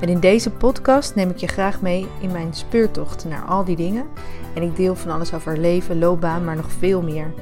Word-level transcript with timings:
En 0.00 0.08
in 0.08 0.20
deze 0.20 0.50
podcast 0.50 1.14
neem 1.14 1.30
ik 1.30 1.36
je 1.36 1.46
graag 1.46 1.80
mee 1.80 2.06
in 2.20 2.32
mijn 2.32 2.54
speurtocht 2.54 3.24
naar 3.24 3.44
al 3.44 3.64
die 3.64 3.76
dingen. 3.76 4.06
En 4.54 4.62
ik 4.62 4.76
deel 4.76 4.96
van 4.96 5.10
alles 5.10 5.32
over 5.32 5.58
leven, 5.58 5.98
loopbaan, 5.98 6.44
maar 6.44 6.56
nog 6.56 6.72
veel 6.72 7.02
meer. 7.02 7.34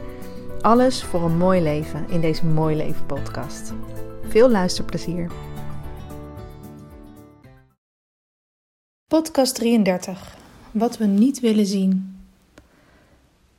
Alles 0.61 1.03
voor 1.03 1.23
een 1.23 1.37
mooi 1.37 1.63
leven 1.63 2.09
in 2.09 2.21
deze 2.21 2.47
Mooi 2.47 2.77
Leven 2.77 3.07
podcast. 3.07 3.73
Veel 4.29 4.51
luisterplezier. 4.51 5.31
Podcast 9.07 9.55
33. 9.55 10.37
Wat 10.71 10.99
we 10.99 11.05
niet 11.05 11.41
willen 11.41 11.67
zien. 11.67 12.19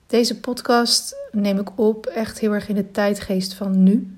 Deze 0.07 0.39
podcast 0.39 1.15
neem 1.31 1.59
ik 1.59 1.79
op 1.79 2.05
echt 2.05 2.39
heel 2.39 2.53
erg 2.53 2.69
in 2.69 2.75
de 2.75 2.91
tijdgeest 2.91 3.53
van 3.53 3.83
nu. 3.83 4.17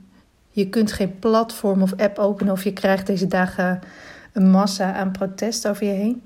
Je 0.49 0.69
kunt 0.69 0.91
geen 0.91 1.19
platform 1.19 1.81
of 1.81 1.93
app 1.97 2.17
openen 2.17 2.53
of 2.53 2.63
je 2.63 2.73
krijgt 2.73 3.07
deze 3.07 3.27
dagen 3.27 3.81
een 4.33 4.49
massa 4.49 4.93
aan 4.93 5.11
protest 5.11 5.67
over 5.67 5.85
je 5.85 5.91
heen. 5.91 6.21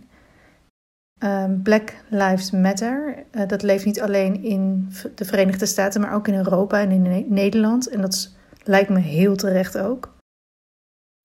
Ehm, 1.20 1.61
Black 1.61 1.93
Lives 2.09 2.51
Matter, 2.51 3.23
uh, 3.31 3.47
dat 3.47 3.63
leeft 3.63 3.85
niet 3.85 4.01
alleen 4.01 4.43
in 4.43 4.89
de 5.15 5.25
Verenigde 5.25 5.65
Staten, 5.65 6.01
maar 6.01 6.13
ook 6.13 6.27
in 6.27 6.35
Europa 6.35 6.79
en 6.79 6.91
in 6.91 7.25
Nederland. 7.34 7.89
En 7.89 8.01
dat 8.01 8.34
lijkt 8.63 8.89
me 8.89 8.99
heel 8.99 9.35
terecht 9.35 9.77
ook. 9.77 10.13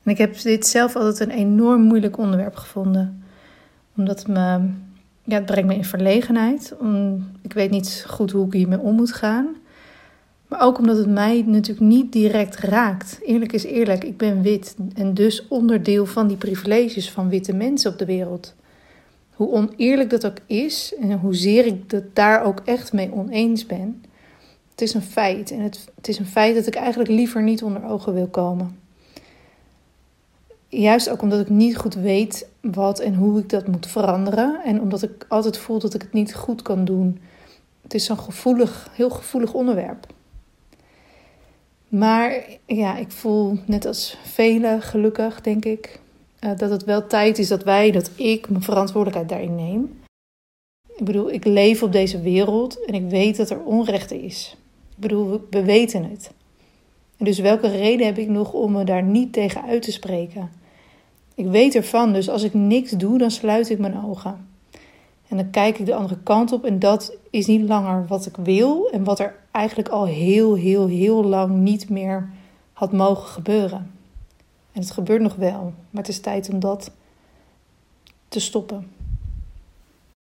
En 0.05 0.11
ik 0.11 0.19
heb 0.19 0.41
dit 0.41 0.67
zelf 0.67 0.97
altijd 0.97 1.20
een 1.20 1.37
enorm 1.37 1.83
moeilijk 1.83 2.19
onderwerp 2.19 2.55
gevonden. 2.55 3.25
Omdat 3.97 4.19
het 4.19 4.28
me, 4.28 4.70
ja, 5.22 5.34
het 5.34 5.47
brengt 5.47 5.69
me 5.69 5.75
in 5.75 5.84
verlegenheid. 5.84 6.77
Om, 6.78 7.27
ik 7.42 7.53
weet 7.53 7.70
niet 7.70 8.05
goed 8.09 8.31
hoe 8.31 8.47
ik 8.47 8.53
hiermee 8.53 8.78
om 8.78 8.94
moet 8.94 9.12
gaan. 9.12 9.56
Maar 10.51 10.62
ook 10.62 10.79
omdat 10.79 10.97
het 10.97 11.09
mij 11.09 11.43
natuurlijk 11.47 11.87
niet 11.87 12.12
direct 12.12 12.56
raakt. 12.56 13.19
Eerlijk 13.23 13.53
is 13.53 13.65
eerlijk, 13.65 14.05
ik 14.05 14.17
ben 14.17 14.43
wit 14.43 14.77
en 14.95 15.15
dus 15.15 15.48
onderdeel 15.48 16.06
van 16.06 16.27
die 16.27 16.37
privileges 16.37 17.11
van 17.11 17.29
witte 17.29 17.53
mensen 17.53 17.93
op 17.93 17.98
de 17.98 18.05
wereld. 18.05 18.55
Hoe 19.31 19.53
oneerlijk 19.53 20.11
dat 20.11 20.27
ook 20.27 20.39
is 20.47 20.95
en 21.01 21.19
hoezeer 21.19 21.67
ik 21.67 21.83
het 21.87 22.15
daar 22.15 22.45
ook 22.45 22.61
echt 22.65 22.93
mee 22.93 23.12
oneens 23.12 23.67
ben, 23.67 24.03
het 24.71 24.81
is 24.81 24.95
een 24.95 25.03
feit. 25.03 25.51
En 25.51 25.61
het, 25.61 26.09
is 26.09 26.19
een 26.19 26.27
feit 26.27 26.55
dat 26.55 26.67
ik 26.67 26.75
eigenlijk 26.75 27.11
liever 27.11 27.43
niet 27.43 27.62
onder 27.62 27.84
ogen 27.84 28.15
wil 28.15 28.27
komen. 28.27 28.78
Juist 30.69 31.11
ook 31.11 31.23
omdat 31.23 31.41
ik 31.41 31.48
niet 31.48 31.77
goed 31.77 31.95
weet 31.95 32.48
wat 32.61 32.98
en 32.98 33.15
hoe 33.15 33.39
ik 33.39 33.48
dat 33.48 33.67
moet 33.67 33.87
veranderen. 33.87 34.61
En 34.65 34.81
omdat 34.81 35.03
ik 35.03 35.27
altijd 35.28 35.59
voel 35.59 35.78
dat 35.78 35.95
ik 35.95 36.03
het 36.03 36.12
niet 36.12 36.34
goed 36.34 36.62
kan 36.62 36.84
doen. 36.84 37.21
Het 37.83 37.95
is 37.95 38.05
zo'n 38.05 38.19
gevoelig, 38.19 38.91
heel 38.93 39.11
gevoelig 39.11 39.53
onderwerp. 39.53 40.06
Maar 41.91 42.45
ja, 42.67 42.97
ik 42.97 43.11
voel 43.11 43.59
net 43.67 43.87
als 43.87 44.17
velen 44.23 44.83
gelukkig, 44.83 45.41
denk 45.41 45.65
ik, 45.65 46.01
eh, 46.39 46.51
dat 46.57 46.71
het 46.71 46.85
wel 46.85 47.07
tijd 47.07 47.39
is 47.39 47.49
dat 47.49 47.65
wij, 47.65 47.91
dat 47.91 48.11
ik 48.17 48.49
mijn 48.49 48.63
verantwoordelijkheid 48.63 49.29
daarin 49.29 49.55
neem. 49.55 50.01
Ik 50.97 51.05
bedoel, 51.05 51.33
ik 51.33 51.45
leef 51.45 51.83
op 51.83 51.93
deze 51.93 52.21
wereld 52.21 52.85
en 52.85 52.95
ik 52.95 53.09
weet 53.09 53.37
dat 53.37 53.50
er 53.50 53.62
onrecht 53.62 54.11
is. 54.11 54.56
Ik 54.91 54.97
bedoel, 54.97 55.47
we 55.50 55.65
weten 55.65 56.11
het. 56.11 56.31
En 57.17 57.25
dus 57.25 57.39
welke 57.39 57.69
reden 57.69 58.06
heb 58.06 58.19
ik 58.19 58.29
nog 58.29 58.53
om 58.53 58.73
me 58.73 58.84
daar 58.84 59.03
niet 59.03 59.33
tegen 59.33 59.62
uit 59.62 59.83
te 59.83 59.93
spreken? 59.93 60.50
Ik 61.34 61.47
weet 61.47 61.75
ervan, 61.75 62.12
dus 62.12 62.29
als 62.29 62.43
ik 62.43 62.55
niks 62.55 62.91
doe, 62.91 63.19
dan 63.19 63.31
sluit 63.31 63.71
ik 63.71 63.79
mijn 63.79 64.05
ogen. 64.05 64.49
En 65.29 65.37
dan 65.37 65.50
kijk 65.50 65.79
ik 65.79 65.87
de 65.87 65.95
andere 65.95 66.19
kant 66.23 66.53
op 66.53 66.65
en 66.65 66.79
dat 66.79 67.17
is 67.31 67.47
niet 67.47 67.69
langer 67.69 68.06
wat 68.06 68.27
ik 68.27 68.37
wil 68.37 68.91
en 68.91 69.05
wat 69.05 69.19
er 69.19 69.40
eigenlijk 69.50 69.88
al 69.88 70.06
heel, 70.06 70.55
heel, 70.55 70.87
heel 70.87 71.25
lang 71.25 71.56
niet 71.56 71.88
meer 71.88 72.31
had 72.72 72.93
mogen 72.93 73.28
gebeuren. 73.28 73.91
En 74.72 74.81
het 74.81 74.91
gebeurt 74.91 75.22
nog 75.22 75.34
wel, 75.34 75.72
maar 75.91 76.03
het 76.03 76.09
is 76.09 76.21
tijd 76.21 76.49
om 76.53 76.61
dat 76.61 76.91
te 78.28 78.41
stoppen. 78.41 78.93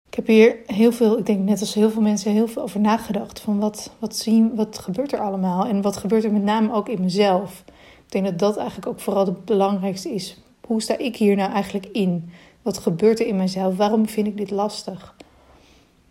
Ik 0.09 0.15
heb 0.15 0.27
hier 0.27 0.56
heel 0.67 0.93
veel, 0.93 1.19
ik 1.19 1.27
denk 1.27 1.45
net 1.45 1.61
als 1.61 1.75
heel 1.75 1.91
veel 1.91 2.03
mensen, 2.03 2.33
heel 2.33 2.49
veel 2.49 2.62
over 2.62 2.81
nagedacht. 2.81 3.41
Van 3.41 3.59
wat, 3.59 3.91
wat, 3.99 4.17
zien, 4.17 4.55
wat 4.55 4.79
gebeurt 4.79 5.12
er 5.12 5.21
allemaal? 5.21 5.67
En 5.67 5.83
wat 5.83 5.97
gebeurt 5.97 6.25
er 6.25 6.33
met 6.33 6.43
name 6.43 6.73
ook 6.73 6.89
in 6.89 7.00
mezelf? 7.00 7.65
Ik 8.06 8.12
denk 8.12 8.25
dat 8.25 8.39
dat 8.39 8.56
eigenlijk 8.56 8.89
ook 8.89 9.00
vooral 9.00 9.27
het 9.27 9.45
belangrijkste 9.45 10.15
is. 10.15 10.37
Hoe 10.67 10.83
sta 10.83 10.99
ik 10.99 11.17
hier 11.17 11.37
nou 11.37 11.53
eigenlijk 11.53 11.87
in? 11.87 12.31
Wat 12.62 12.79
gebeurt 12.79 13.21
er 13.21 13.27
in 13.27 13.37
mezelf? 13.37 13.77
Waarom 13.77 14.09
vind 14.09 14.27
ik 14.27 14.37
dit 14.37 14.50
lastig? 14.50 15.15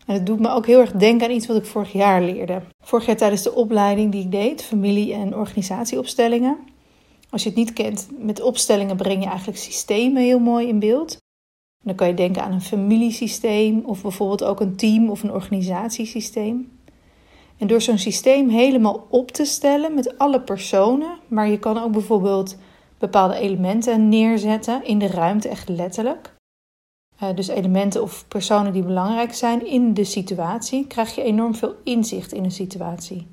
En 0.08 0.14
het 0.14 0.26
doet 0.26 0.40
me 0.40 0.50
ook 0.50 0.66
heel 0.66 0.80
erg 0.80 0.92
denken 0.92 1.28
aan 1.28 1.34
iets 1.34 1.48
wat 1.48 1.58
ik 1.58 1.66
vorig 1.66 1.92
jaar 1.92 2.22
leerde. 2.22 2.62
Vorig 2.84 3.06
jaar 3.06 3.18
tijdens 3.18 3.42
de 3.42 3.54
opleiding 3.54 4.12
die 4.12 4.24
ik 4.24 4.32
deed, 4.32 4.64
familie- 4.64 5.14
en 5.14 5.36
organisatieopstellingen. 5.36 6.58
Als 7.30 7.44
je 7.44 7.50
het 7.50 7.58
niet 7.58 7.74
kent, 7.74 8.08
met 8.18 8.42
opstellingen 8.42 8.96
breng 8.96 9.24
je 9.24 9.30
eigenlijk 9.30 9.58
systemen 9.58 10.22
heel 10.22 10.40
mooi 10.40 10.68
in 10.68 10.80
beeld. 10.80 11.18
dan 11.84 11.96
kan 11.96 12.08
je 12.08 12.14
denken 12.14 12.44
aan 12.44 12.52
een 12.52 12.62
familiesysteem 12.62 13.82
of 13.86 14.02
bijvoorbeeld 14.02 14.44
ook 14.44 14.60
een 14.60 14.76
team- 14.76 15.10
of 15.10 15.24
een 15.24 15.32
organisatiesysteem. 15.32 16.72
En 17.58 17.68
door 17.68 17.82
zo'n 17.82 17.98
systeem 17.98 18.50
helemaal 18.50 19.08
op 19.10 19.32
te 19.32 19.46
stellen 19.46 19.94
met 19.94 20.18
alle 20.18 20.42
personen, 20.42 21.20
maar 21.28 21.48
je 21.48 21.60
kan 21.60 21.78
ook 21.78 21.92
bijvoorbeeld 21.92 22.58
bepaalde 22.98 23.36
elementen 23.36 24.10
neerzetten 24.10 24.86
in 24.86 25.00
de 25.00 25.08
ruimte, 25.08 25.50
echt 25.50 25.70
letterlijk. 25.70 26.36
Uh, 27.24 27.36
dus 27.36 27.48
elementen 27.48 28.02
of 28.02 28.28
personen 28.28 28.74
die 28.74 28.84
belangrijk 28.84 29.34
zijn 29.34 29.68
in 29.68 29.94
de 29.94 30.04
situatie, 30.04 30.88
krijg 30.88 31.16
je 31.16 31.24
enorm 31.24 31.56
veel 31.56 31.76
inzicht 31.84 32.32
in 32.32 32.44
een 32.44 32.52
situatie. 32.52 33.28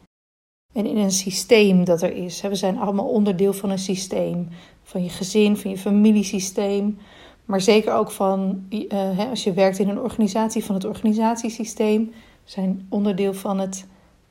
En 0.73 0.87
in 0.87 0.97
een 0.97 1.11
systeem 1.11 1.85
dat 1.85 2.03
er 2.03 2.13
is. 2.13 2.41
We 2.41 2.55
zijn 2.55 2.79
allemaal 2.79 3.09
onderdeel 3.09 3.53
van 3.53 3.71
een 3.71 3.79
systeem. 3.79 4.49
Van 4.83 5.03
je 5.03 5.09
gezin, 5.09 5.57
van 5.57 5.71
je 5.71 5.79
familiesysteem. 5.79 6.99
Maar 7.45 7.61
zeker 7.61 7.93
ook 7.95 8.11
van, 8.11 8.67
uh, 8.69 9.31
als 9.31 9.45
je 9.45 9.53
werkt 9.53 9.79
in 9.79 9.89
een 9.89 10.01
organisatie, 10.01 10.65
van 10.65 10.75
het 10.75 10.85
organisatiesysteem. 10.85 12.07
We 12.45 12.51
zijn 12.51 12.87
onderdeel 12.89 13.35
van, 13.35 13.59
het, 13.59 13.87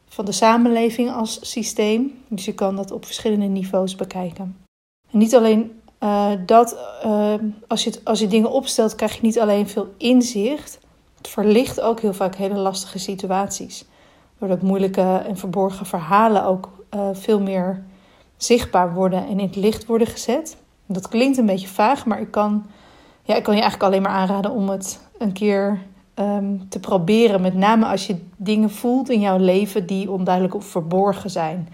van 0.07 0.25
de 0.25 0.31
samenleving 0.31 1.11
als 1.11 1.51
systeem. 1.51 2.11
Dus 2.27 2.45
je 2.45 2.53
kan 2.53 2.75
dat 2.75 2.91
op 2.91 3.05
verschillende 3.05 3.45
niveaus 3.45 3.95
bekijken. 3.95 4.57
En 5.11 5.17
niet 5.17 5.35
alleen 5.35 5.71
uh, 6.03 6.31
dat 6.45 6.77
uh, 7.05 7.33
als, 7.67 7.83
je, 7.83 7.99
als 8.03 8.19
je 8.19 8.27
dingen 8.27 8.51
opstelt, 8.51 8.95
krijg 8.95 9.15
je 9.15 9.21
niet 9.21 9.39
alleen 9.39 9.67
veel 9.67 9.93
inzicht. 9.97 10.79
Het 11.17 11.27
verlicht 11.27 11.81
ook 11.81 11.99
heel 11.99 12.13
vaak 12.13 12.35
hele 12.35 12.57
lastige 12.57 12.99
situaties. 12.99 13.85
Doordat 14.39 14.61
moeilijke 14.61 15.23
en 15.27 15.37
verborgen 15.37 15.85
verhalen 15.85 16.45
ook 16.45 16.69
uh, 16.95 17.01
veel 17.13 17.39
meer 17.39 17.83
zichtbaar 18.37 18.93
worden 18.93 19.27
en 19.27 19.39
in 19.39 19.45
het 19.45 19.55
licht 19.55 19.85
worden 19.85 20.07
gezet. 20.07 20.57
Dat 20.85 21.07
klinkt 21.07 21.37
een 21.37 21.45
beetje 21.45 21.67
vaag, 21.67 22.05
maar 22.05 22.21
ik 22.21 22.31
kan, 22.31 22.65
ja, 23.23 23.35
ik 23.35 23.43
kan 23.43 23.55
je 23.55 23.61
eigenlijk 23.61 23.91
alleen 23.91 24.03
maar 24.03 24.19
aanraden 24.19 24.51
om 24.51 24.69
het 24.69 24.99
een 25.17 25.31
keer 25.31 25.81
um, 26.15 26.69
te 26.69 26.79
proberen. 26.79 27.41
Met 27.41 27.53
name 27.53 27.85
als 27.85 28.07
je 28.07 28.17
dingen 28.35 28.69
voelt 28.69 29.09
in 29.09 29.19
jouw 29.19 29.37
leven 29.37 29.85
die 29.85 30.11
onduidelijk 30.11 30.55
of 30.55 30.65
verborgen 30.65 31.29
zijn. 31.29 31.69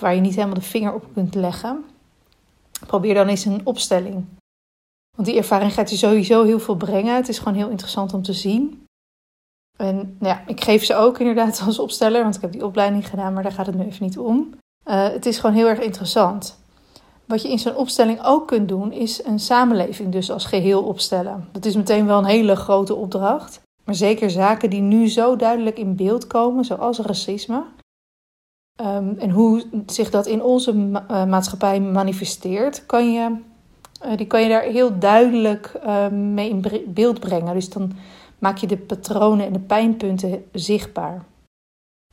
Waar 0.00 0.14
je 0.14 0.20
niet 0.20 0.34
helemaal 0.34 0.54
de 0.54 0.60
vinger 0.60 0.94
op 0.94 1.04
kunt 1.14 1.34
leggen. 1.34 1.84
Probeer 2.86 3.14
dan 3.14 3.28
eens 3.28 3.44
een 3.44 3.60
opstelling. 3.64 4.24
Want 5.16 5.28
die 5.28 5.36
ervaring 5.36 5.72
gaat 5.72 5.90
je 5.90 5.96
sowieso 5.96 6.44
heel 6.44 6.60
veel 6.60 6.76
brengen. 6.76 7.14
Het 7.14 7.28
is 7.28 7.38
gewoon 7.38 7.54
heel 7.54 7.68
interessant 7.68 8.14
om 8.14 8.22
te 8.22 8.32
zien. 8.32 8.84
En 9.76 9.96
nou 9.96 10.34
ja, 10.34 10.42
ik 10.46 10.64
geef 10.64 10.84
ze 10.84 10.94
ook 10.94 11.18
inderdaad 11.18 11.62
als 11.66 11.78
opsteller, 11.78 12.22
want 12.22 12.34
ik 12.34 12.40
heb 12.40 12.52
die 12.52 12.64
opleiding 12.64 13.08
gedaan, 13.08 13.32
maar 13.32 13.42
daar 13.42 13.52
gaat 13.52 13.66
het 13.66 13.74
nu 13.74 13.84
even 13.84 14.04
niet 14.04 14.18
om. 14.18 14.54
Uh, 14.84 15.08
het 15.08 15.26
is 15.26 15.38
gewoon 15.38 15.56
heel 15.56 15.66
erg 15.66 15.80
interessant. 15.80 16.58
Wat 17.24 17.42
je 17.42 17.50
in 17.50 17.58
zo'n 17.58 17.76
opstelling 17.76 18.24
ook 18.24 18.46
kunt 18.46 18.68
doen, 18.68 18.92
is 18.92 19.24
een 19.24 19.40
samenleving 19.40 20.12
dus 20.12 20.30
als 20.30 20.44
geheel 20.44 20.82
opstellen. 20.82 21.48
Dat 21.52 21.64
is 21.64 21.76
meteen 21.76 22.06
wel 22.06 22.18
een 22.18 22.24
hele 22.24 22.56
grote 22.56 22.94
opdracht. 22.94 23.60
Maar 23.84 23.94
zeker 23.94 24.30
zaken 24.30 24.70
die 24.70 24.80
nu 24.80 25.08
zo 25.08 25.36
duidelijk 25.36 25.78
in 25.78 25.96
beeld 25.96 26.26
komen, 26.26 26.64
zoals 26.64 26.98
racisme, 26.98 27.64
Um, 28.80 29.18
en 29.18 29.30
hoe 29.30 29.64
zich 29.86 30.10
dat 30.10 30.26
in 30.26 30.42
onze 30.42 30.74
uh, 30.74 31.24
maatschappij 31.24 31.80
manifesteert, 31.80 32.86
kan 32.86 33.12
je, 33.12 33.36
uh, 34.04 34.16
die 34.16 34.26
kan 34.26 34.42
je 34.42 34.48
daar 34.48 34.62
heel 34.62 34.98
duidelijk 34.98 35.72
uh, 35.84 36.08
mee 36.08 36.48
in 36.48 36.64
beeld 36.86 37.20
brengen. 37.20 37.54
Dus 37.54 37.70
dan 37.70 37.92
maak 38.38 38.56
je 38.56 38.66
de 38.66 38.76
patronen 38.76 39.46
en 39.46 39.52
de 39.52 39.58
pijnpunten 39.58 40.44
zichtbaar. 40.52 41.24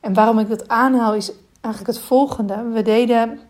En 0.00 0.14
waarom 0.14 0.38
ik 0.38 0.48
dat 0.48 0.68
aanhaal 0.68 1.14
is 1.14 1.32
eigenlijk 1.60 1.96
het 1.96 2.06
volgende. 2.06 2.70
We 2.72 2.82
deden 2.82 3.40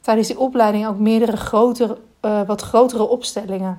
tijdens 0.00 0.28
die 0.28 0.38
opleiding 0.38 0.86
ook 0.86 0.98
meerdere 0.98 1.36
grotere, 1.36 1.98
wat 2.46 2.62
grotere 2.62 3.08
opstellingen. 3.08 3.78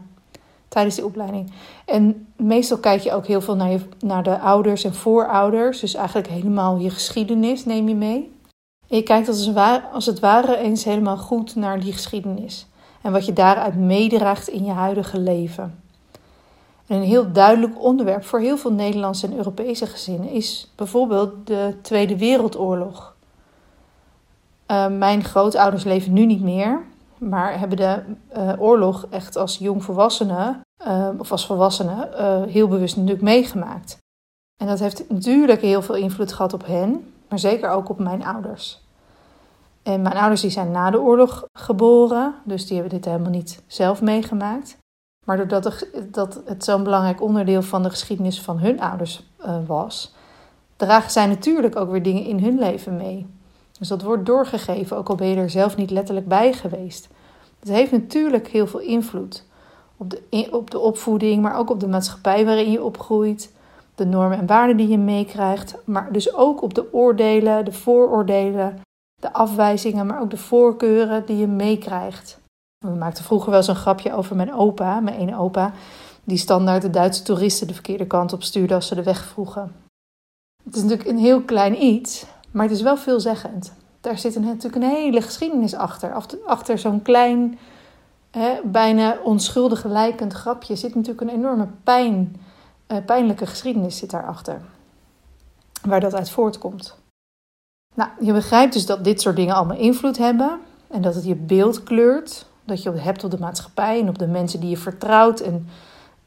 tijdens 0.70 0.96
die 0.96 1.06
opleiding. 1.06 1.52
En 1.86 2.28
meestal 2.36 2.78
kijk 2.78 3.02
je 3.02 3.14
ook 3.14 3.26
heel 3.26 3.42
veel 3.42 3.56
naar, 3.56 3.70
je, 3.70 3.80
naar 4.00 4.24
de 4.24 4.40
ouders 4.40 4.84
en 4.84 4.94
voorouders. 4.94 5.80
Dus 5.80 5.94
eigenlijk 5.94 6.28
helemaal 6.28 6.78
je 6.78 6.90
geschiedenis 6.90 7.66
neem 7.66 7.88
je 7.88 7.96
mee. 7.96 8.38
Je 8.90 9.04
kijkt 9.04 9.28
als 9.94 10.06
het, 10.06 10.20
ware, 10.20 10.58
eens 10.58 10.84
helemaal 10.84 11.18
goed 11.18 11.56
naar 11.56 11.80
die 11.80 11.94
geschiedenis. 11.94 12.68
En 13.02 13.12
wat 13.12 13.26
je 13.26 13.34
daaruit 13.34 13.76
meedraagt 13.76 14.48
in 14.48 14.66
je 14.66 14.72
huidige 14.72 15.20
leven. 15.20 15.82
En 16.88 16.96
een 16.96 17.04
heel 17.04 17.32
duidelijk 17.32 17.84
onderwerp 17.84 18.26
voor 18.26 18.40
heel 18.40 18.58
veel 18.58 18.72
Nederlandse 18.72 19.28
en 19.28 19.38
Europese 19.38 19.86
gezinnen 19.86 20.30
is 20.30 20.72
bijvoorbeeld 20.76 21.48
de 21.48 21.76
Tweede 21.82 22.18
Wereldoorlog. 22.18 23.16
Uh, 24.68 24.88
mijn 24.88 25.24
grootouders 25.24 25.84
leven 25.84 26.14
nu 26.14 26.26
niet 26.26 26.42
meer, 26.42 26.82
maar 27.18 27.60
hebben 27.60 27.78
de 27.78 28.02
uh, 28.38 28.54
oorlog 28.58 29.06
echt 29.10 29.36
als 29.36 29.58
jongvolwassenen 29.58 30.62
uh, 30.88 31.10
of 31.18 31.32
als 31.32 31.46
volwassenen 31.46 32.10
heel 32.50 32.68
bewust 32.68 32.96
natuurlijk 32.96 33.24
meegemaakt. 33.24 33.98
En 34.62 34.68
dat 34.68 34.80
heeft 34.80 35.10
natuurlijk 35.10 35.62
heel 35.62 35.82
veel 35.82 35.96
invloed 35.96 36.34
gehad 36.34 36.54
op 36.54 36.66
hen, 36.66 37.14
maar 37.30 37.40
zeker 37.40 37.70
ook 37.70 37.90
op 37.90 38.00
mijn 38.00 38.26
ouders. 38.26 38.82
En 39.84 40.02
mijn 40.02 40.18
ouders 40.18 40.42
die 40.42 40.50
zijn 40.50 40.72
na 40.72 40.90
de 40.90 41.00
oorlog 41.00 41.46
geboren, 41.54 42.36
dus 42.44 42.66
die 42.68 42.80
hebben 42.80 42.96
dit 42.96 43.06
helemaal 43.06 43.32
niet 43.32 43.64
zelf 43.68 44.02
meegemaakt. 44.02 44.78
Maar 45.26 45.38
doordat 45.38 45.64
het, 45.64 46.14
dat 46.14 46.42
het 46.46 46.64
zo'n 46.64 46.84
belangrijk 46.84 47.22
onderdeel 47.22 47.62
van 47.62 47.84
de 47.84 47.90
geschiedenis 47.90 48.42
van 48.42 48.60
hun 48.60 48.82
ouders 48.82 49.30
uh, 49.46 49.56
was, 49.68 50.16
dragen 50.76 51.12
zij 51.12 51.28
natuurlijk 51.28 51.76
ook 51.76 51.92
weer 51.92 52.04
dingen 52.04 52.26
in 52.26 52.44
hun 52.44 52.60
leven 52.60 52.98
mee. 52.98 53.28
Dus 53.80 53.88
dat 53.88 54.02
wordt 54.02 54.26
doorgegeven, 54.26 54.98
ook 54.98 55.10
al 55.10 55.16
ben 55.16 55.28
je 55.28 55.36
er 55.36 55.50
zelf 55.50 55.76
niet 55.76 55.92
letterlijk 55.92 56.28
bij 56.28 56.54
geweest. 56.54 57.08
Het 57.60 57.70
heeft 57.70 57.92
natuurlijk 57.92 58.48
heel 58.48 58.68
veel 58.68 58.80
invloed 58.80 59.46
op 59.98 60.10
de, 60.10 60.48
op 60.52 60.72
de 60.72 60.80
opvoeding, 60.80 61.42
maar 61.42 61.58
ook 61.58 61.70
op 61.70 61.80
de 61.80 61.88
maatschappij 61.88 62.46
waarin 62.46 62.72
je 62.72 62.84
opgroeit, 62.84 63.54
de 64.00 64.06
normen 64.06 64.38
en 64.38 64.46
waarden 64.46 64.78
die 64.78 64.88
je 64.88 64.98
meekrijgt, 64.98 65.76
maar 65.86 66.12
dus 66.12 66.34
ook 66.34 66.62
op 66.62 66.74
de 66.74 66.94
oordelen, 66.94 67.66
de 67.66 67.72
vooroordelen, 67.72 68.82
de 69.22 69.34
afwijzingen, 69.34 70.06
maar 70.06 70.22
ook 70.22 70.30
de 70.30 70.38
voorkeuren 70.38 71.26
die 71.26 71.38
je 71.38 71.48
meekrijgt. 71.48 72.40
We 72.86 72.96
maakten 72.96 73.24
vroeger 73.24 73.52
wel 73.52 73.64
zo'n 73.64 73.76
grapje 73.76 74.14
over 74.14 74.36
mijn 74.36 74.54
opa, 74.54 75.00
mijn 75.00 75.18
ene 75.18 75.38
opa, 75.38 75.74
die 76.24 76.38
standaard 76.38 76.82
de 76.82 76.90
Duitse 76.90 77.24
toeristen 77.24 77.68
de 77.68 77.74
verkeerde 77.74 78.08
kant 78.08 78.34
op 78.34 78.44
stuurde 78.44 78.74
als 78.74 78.88
ze 78.88 78.96
de 78.96 79.04
weg 79.04 79.26
vroegen. 79.26 79.76
Het 80.64 80.76
is 80.76 80.82
natuurlijk 80.82 81.10
een 81.10 81.18
heel 81.18 81.42
klein 81.42 81.84
iets, 81.84 82.26
maar 82.52 82.64
het 82.64 82.76
is 82.76 82.82
wel 82.82 82.98
veelzeggend. 82.98 83.74
Daar 84.02 84.18
zit 84.18 84.36
een, 84.36 84.46
natuurlijk 84.46 84.84
een 84.84 84.90
hele 84.90 85.22
geschiedenis 85.22 85.74
achter. 85.74 86.14
Achter 86.46 86.78
zo'n 86.78 87.02
klein, 87.02 87.60
hè, 88.32 88.60
bijna 88.64 89.18
onschuldig 89.24 89.84
lijkend 89.84 90.34
grapje 90.34 90.76
zit 90.76 90.96
natuurlijk 90.96 91.22
een 91.22 91.38
enorme 91.38 91.68
pijn, 91.84 92.36
uh, 92.92 92.98
pijnlijke 93.06 93.46
geschiedenis 93.46 93.98
zit 93.98 94.10
daarachter. 94.10 94.62
Waar 95.82 96.00
dat 96.00 96.16
uit 96.16 96.30
voortkomt. 96.30 96.98
Nou, 97.96 98.10
je 98.20 98.34
begrijpt 98.34 98.74
dus 98.74 98.86
dat 98.86 99.04
dit 99.04 99.22
soort 99.22 99.36
dingen 99.36 99.56
allemaal 99.56 99.78
invloed 99.78 100.18
hebben 100.18 100.60
en 100.88 101.02
dat 101.02 101.16
het 101.16 101.26
je 101.26 101.36
beeld 101.36 101.84
kleurt 101.84 102.46
dat 102.70 102.84
je 102.84 102.92
hebt 102.92 103.24
op 103.24 103.32
de 103.32 103.40
maatschappij 103.40 104.00
en 104.00 104.10
op 104.10 104.18
de 104.18 104.28
mensen 104.28 104.60
die 104.60 104.70
je 104.70 104.78
vertrouwt 104.78 105.40
en 105.40 105.68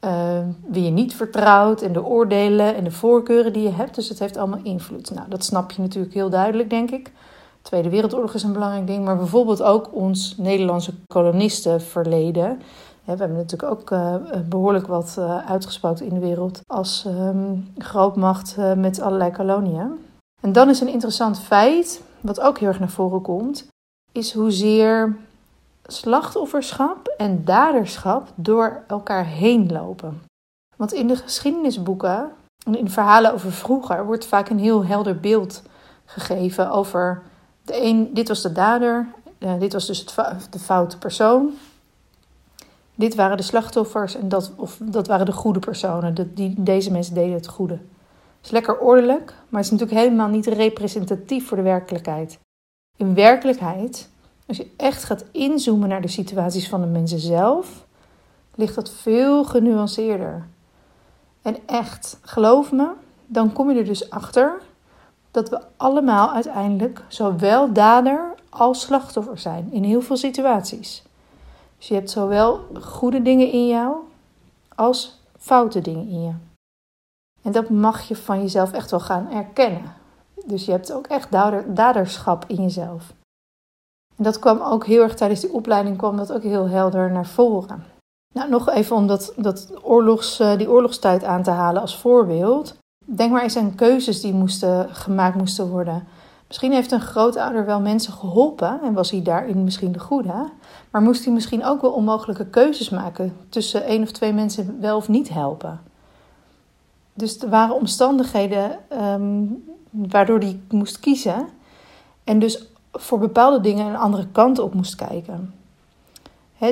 uh, 0.05 0.39
wie 0.67 0.83
je 0.83 0.89
niet 0.89 1.15
vertrouwt 1.15 1.81
en 1.81 1.93
de 1.93 2.03
oordelen 2.03 2.75
en 2.75 2.83
de 2.83 2.91
voorkeuren 2.91 3.53
die 3.53 3.63
je 3.63 3.71
hebt. 3.71 3.95
Dus 3.95 4.09
het 4.09 4.19
heeft 4.19 4.37
allemaal 4.37 4.59
invloed. 4.63 5.11
Nou, 5.11 5.29
dat 5.29 5.43
snap 5.43 5.71
je 5.71 5.81
natuurlijk 5.81 6.13
heel 6.13 6.29
duidelijk, 6.29 6.69
denk 6.69 6.91
ik. 6.91 7.03
De 7.03 7.69
Tweede 7.69 7.89
Wereldoorlog 7.89 8.33
is 8.33 8.43
een 8.43 8.53
belangrijk 8.53 8.87
ding, 8.87 9.05
maar 9.05 9.17
bijvoorbeeld 9.17 9.61
ook 9.63 9.93
ons 9.93 10.37
Nederlandse 10.37 10.93
kolonistenverleden. 11.07 12.61
We 13.05 13.09
hebben 13.09 13.33
natuurlijk 13.33 13.71
ook 13.71 13.91
uh, 13.91 14.15
behoorlijk 14.49 14.87
wat 14.87 15.15
uh, 15.19 15.49
uitgesproken 15.49 16.05
in 16.05 16.13
de 16.13 16.19
wereld 16.19 16.61
als 16.67 17.05
um, 17.07 17.73
grootmacht 17.77 18.55
uh, 18.59 18.73
met 18.73 19.01
allerlei 19.01 19.31
koloniën. 19.31 20.05
En 20.41 20.51
dan 20.51 20.69
is 20.69 20.79
een 20.79 20.87
interessant 20.87 21.39
feit, 21.39 22.01
wat 22.21 22.39
ook 22.39 22.57
heel 22.59 22.67
erg 22.67 22.79
naar 22.79 22.89
voren 22.89 23.21
komt, 23.21 23.67
is 24.11 24.33
hoezeer 24.33 25.15
slachtofferschap 25.83 27.07
en 27.17 27.45
daderschap 27.45 28.27
door 28.35 28.83
elkaar 28.87 29.25
heen 29.25 29.71
lopen. 29.71 30.21
Want 30.75 30.93
in 30.93 31.07
de 31.07 31.15
geschiedenisboeken 31.15 32.31
en 32.65 32.77
in 32.77 32.89
verhalen 32.89 33.33
over 33.33 33.51
vroeger 33.51 34.05
wordt 34.05 34.25
vaak 34.25 34.49
een 34.49 34.59
heel 34.59 34.85
helder 34.85 35.19
beeld 35.19 35.61
gegeven 36.05 36.71
over 36.71 37.23
de 37.61 37.83
een, 37.83 38.13
dit 38.13 38.27
was 38.27 38.41
de 38.41 38.51
dader, 38.51 39.07
dit 39.59 39.73
was 39.73 39.85
dus 39.85 40.05
de 40.49 40.59
foute 40.59 40.97
persoon. 40.97 41.53
Dit 42.95 43.15
waren 43.15 43.37
de 43.37 43.43
slachtoffers 43.43 44.15
en 44.15 44.29
dat, 44.29 44.51
of 44.55 44.77
dat 44.81 45.07
waren 45.07 45.25
de 45.25 45.31
goede 45.31 45.59
personen. 45.59 46.13
De, 46.13 46.33
die, 46.33 46.53
deze 46.57 46.91
mensen 46.91 47.13
deden 47.13 47.33
het 47.33 47.47
goede. 47.47 47.73
Het 47.73 48.45
is 48.45 48.51
lekker 48.51 48.77
ordelijk, 48.77 49.33
maar 49.49 49.61
het 49.61 49.71
is 49.71 49.79
natuurlijk 49.79 49.99
helemaal 49.99 50.27
niet 50.27 50.47
representatief 50.47 51.47
voor 51.47 51.57
de 51.57 51.63
werkelijkheid. 51.63 52.39
In 52.97 53.13
werkelijkheid 53.13 54.09
als 54.45 54.57
je 54.57 54.71
echt 54.77 55.03
gaat 55.03 55.25
inzoomen 55.31 55.89
naar 55.89 56.01
de 56.01 56.07
situaties 56.07 56.69
van 56.69 56.81
de 56.81 56.87
mensen 56.87 57.19
zelf, 57.19 57.85
ligt 58.55 58.75
dat 58.75 58.89
veel 58.89 59.43
genuanceerder. 59.43 60.47
En 61.41 61.55
echt, 61.65 62.17
geloof 62.21 62.71
me, 62.71 62.89
dan 63.25 63.53
kom 63.53 63.71
je 63.71 63.79
er 63.79 63.85
dus 63.85 64.09
achter 64.09 64.61
dat 65.31 65.49
we 65.49 65.61
allemaal 65.77 66.31
uiteindelijk 66.31 67.01
zowel 67.07 67.73
dader 67.73 68.33
als 68.49 68.81
slachtoffer 68.81 69.37
zijn 69.37 69.69
in 69.71 69.83
heel 69.83 70.01
veel 70.01 70.17
situaties. 70.17 71.03
Dus 71.83 71.91
je 71.91 71.97
hebt 71.97 72.11
zowel 72.11 72.59
goede 72.81 73.21
dingen 73.21 73.51
in 73.51 73.67
jou 73.67 73.95
als 74.75 75.19
foute 75.37 75.81
dingen 75.81 76.07
in 76.07 76.21
je. 76.23 76.33
En 77.41 77.51
dat 77.51 77.69
mag 77.69 78.07
je 78.07 78.15
van 78.15 78.41
jezelf 78.41 78.71
echt 78.71 78.91
wel 78.91 78.99
gaan 78.99 79.31
erkennen. 79.31 79.93
Dus 80.45 80.65
je 80.65 80.71
hebt 80.71 80.93
ook 80.93 81.07
echt 81.07 81.31
daderschap 81.75 82.45
in 82.47 82.61
jezelf. 82.61 83.13
En 84.15 84.23
dat 84.23 84.39
kwam 84.39 84.61
ook 84.61 84.85
heel 84.85 85.01
erg 85.01 85.15
tijdens 85.15 85.39
die 85.39 85.53
opleiding 85.53 85.97
kwam 85.97 86.17
dat 86.17 86.31
ook 86.31 86.43
heel 86.43 86.69
helder 86.69 87.11
naar 87.11 87.27
voren. 87.27 87.85
Nou, 88.33 88.49
nog 88.49 88.69
even 88.69 88.95
om 88.95 89.07
dat, 89.07 89.33
dat 89.37 89.83
oorlogs, 89.83 90.39
eh, 90.39 90.57
die 90.57 90.69
oorlogstijd 90.69 91.23
aan 91.23 91.43
te 91.43 91.51
halen 91.51 91.81
als 91.81 91.97
voorbeeld. 91.97 92.77
Denk 93.05 93.31
maar 93.31 93.43
eens 93.43 93.57
aan 93.57 93.75
keuzes 93.75 94.21
die 94.21 94.33
moesten, 94.33 94.95
gemaakt 94.95 95.35
moesten 95.35 95.69
worden. 95.69 96.07
Misschien 96.53 96.73
heeft 96.73 96.91
een 96.91 97.01
grootouder 97.01 97.65
wel 97.65 97.79
mensen 97.81 98.13
geholpen 98.13 98.79
en 98.83 98.93
was 98.93 99.11
hij 99.11 99.21
daarin 99.21 99.63
misschien 99.63 99.91
de 99.91 99.99
goede. 99.99 100.49
Maar 100.89 101.01
moest 101.01 101.23
hij 101.23 101.33
misschien 101.33 101.65
ook 101.65 101.81
wel 101.81 101.91
onmogelijke 101.91 102.45
keuzes 102.45 102.89
maken 102.89 103.35
tussen 103.49 103.83
één 103.85 104.01
of 104.01 104.11
twee 104.11 104.33
mensen 104.33 104.77
wel 104.79 104.97
of 104.97 105.09
niet 105.09 105.29
helpen. 105.29 105.81
Dus 107.13 107.41
er 107.41 107.49
waren 107.49 107.75
omstandigheden 107.75 108.77
um, 109.01 109.63
waardoor 109.89 110.39
hij 110.39 110.59
moest 110.69 110.99
kiezen. 110.99 111.47
En 112.23 112.39
dus 112.39 112.67
voor 112.91 113.19
bepaalde 113.19 113.61
dingen 113.61 113.85
een 113.85 113.97
andere 113.97 114.27
kant 114.31 114.59
op 114.59 114.73
moest 114.73 114.95
kijken. 114.95 115.53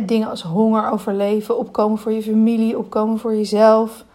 dingen 0.03 0.29
als 0.29 0.41
honger 0.41 0.89
overleven, 0.89 1.57
opkomen 1.57 1.97
voor 1.97 2.11
je 2.11 2.21
familie, 2.21 2.77
opkomen 2.77 3.19
voor 3.19 3.35
jezelf. 3.35 4.05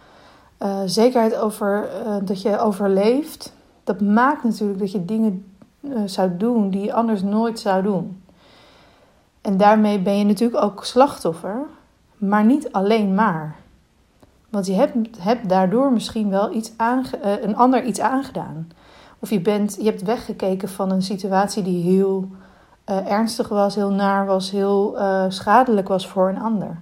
Uh, 0.63 0.81
zekerheid 0.85 1.37
over 1.37 1.89
uh, 2.07 2.17
dat 2.23 2.43
je 2.43 2.59
overleeft. 2.59 3.53
Dat 3.85 4.01
maakt 4.01 4.45
natuurlijk 4.45 4.79
dat 4.79 4.93
je 4.93 5.05
dingen 5.05 5.55
uh, 5.89 5.99
zou 6.05 6.37
doen 6.37 6.71
die 6.71 6.85
je 6.85 6.93
anders 6.93 7.23
nooit 7.23 7.59
zou 7.59 7.83
doen. 7.83 8.23
En 9.41 9.57
daarmee 9.57 9.99
ben 9.99 10.19
je 10.19 10.25
natuurlijk 10.25 10.65
ook 10.65 10.85
slachtoffer, 10.85 11.67
maar 12.17 12.45
niet 12.45 12.73
alleen 12.73 13.15
maar. 13.15 13.57
Want 14.49 14.67
je 14.67 14.73
hebt, 14.73 14.95
hebt 15.19 15.49
daardoor 15.49 15.93
misschien 15.93 16.31
wel 16.31 16.55
iets 16.55 16.73
aange, 16.77 17.43
een 17.43 17.57
ander 17.57 17.85
iets 17.85 18.01
aangedaan. 18.01 18.71
Of 19.19 19.31
je, 19.31 19.41
bent, 19.41 19.77
je 19.79 19.85
hebt 19.85 20.03
weggekeken 20.03 20.69
van 20.69 20.91
een 20.91 21.03
situatie 21.03 21.63
die 21.63 21.83
heel 21.83 22.29
uh, 22.91 23.11
ernstig 23.11 23.49
was, 23.49 23.75
heel 23.75 23.91
naar 23.91 24.27
was, 24.27 24.51
heel 24.51 24.99
schadelijk 25.29 25.89
was 25.89 26.09
voor 26.09 26.29
een 26.29 26.41
ander. 26.41 26.81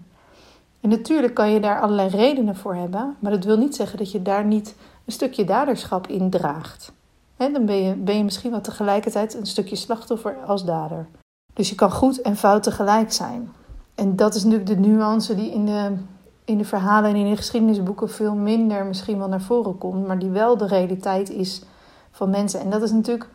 En 0.85 0.91
natuurlijk 0.91 1.35
kan 1.35 1.51
je 1.51 1.61
daar 1.61 1.81
allerlei 1.81 2.09
redenen 2.09 2.57
voor 2.57 2.75
hebben, 2.75 3.17
maar 3.19 3.31
dat 3.31 3.45
wil 3.45 3.57
niet 3.57 3.77
zeggen 3.77 3.99
dat 3.99 4.13
je 4.13 4.23
daar 4.23 4.45
niet 4.45 4.75
een 5.05 5.13
stukje 5.13 5.45
daderschap 5.45 6.07
in 6.07 6.31
draagt. 6.31 6.93
Dan 7.37 7.67
ben 8.05 8.17
je, 8.17 8.25
misschien 8.25 8.51
wel 8.51 8.61
tegelijkertijd 8.61 9.35
een 9.35 9.47
stukje 9.47 9.77
slachtoffer 9.77 10.37
als 10.47 10.65
dader. 10.65 11.07
Dus 11.55 11.69
je 11.69 11.75
kan 11.75 11.91
goed 11.91 12.21
en 12.21 12.37
fout 12.37 12.63
tegelijk 12.63 13.13
zijn. 13.13 13.53
En 13.95 14.17
dat 14.17 14.35
is 14.35 14.45
natuurlijk 14.45 14.71
de 14.71 14.89
nuance 14.89 15.35
die 15.35 15.53
in 15.53 15.67
de, 15.67 15.97
in 16.45 16.59
de 16.59 16.65
verhalen 16.65 17.11
en 17.11 17.17
in 17.17 17.31
de 17.31 17.37
geschiedenisboeken 17.37 18.11
veel 18.11 18.35
minder 18.35 18.87
misschien 18.87 19.19
wel 19.19 19.29
naar 19.29 19.41
voren 19.41 19.79
komt, 19.79 20.07
maar 20.07 20.19
die 20.19 20.31
wel 20.31 20.57
de 20.57 20.67
realiteit 20.67 21.31
is 21.31 21.63
van 22.11 22.31
mensen. 22.31 22.61
En 22.61 22.71
dat 22.71 22.83
is 22.83 22.91
natuurlijk 22.91 23.29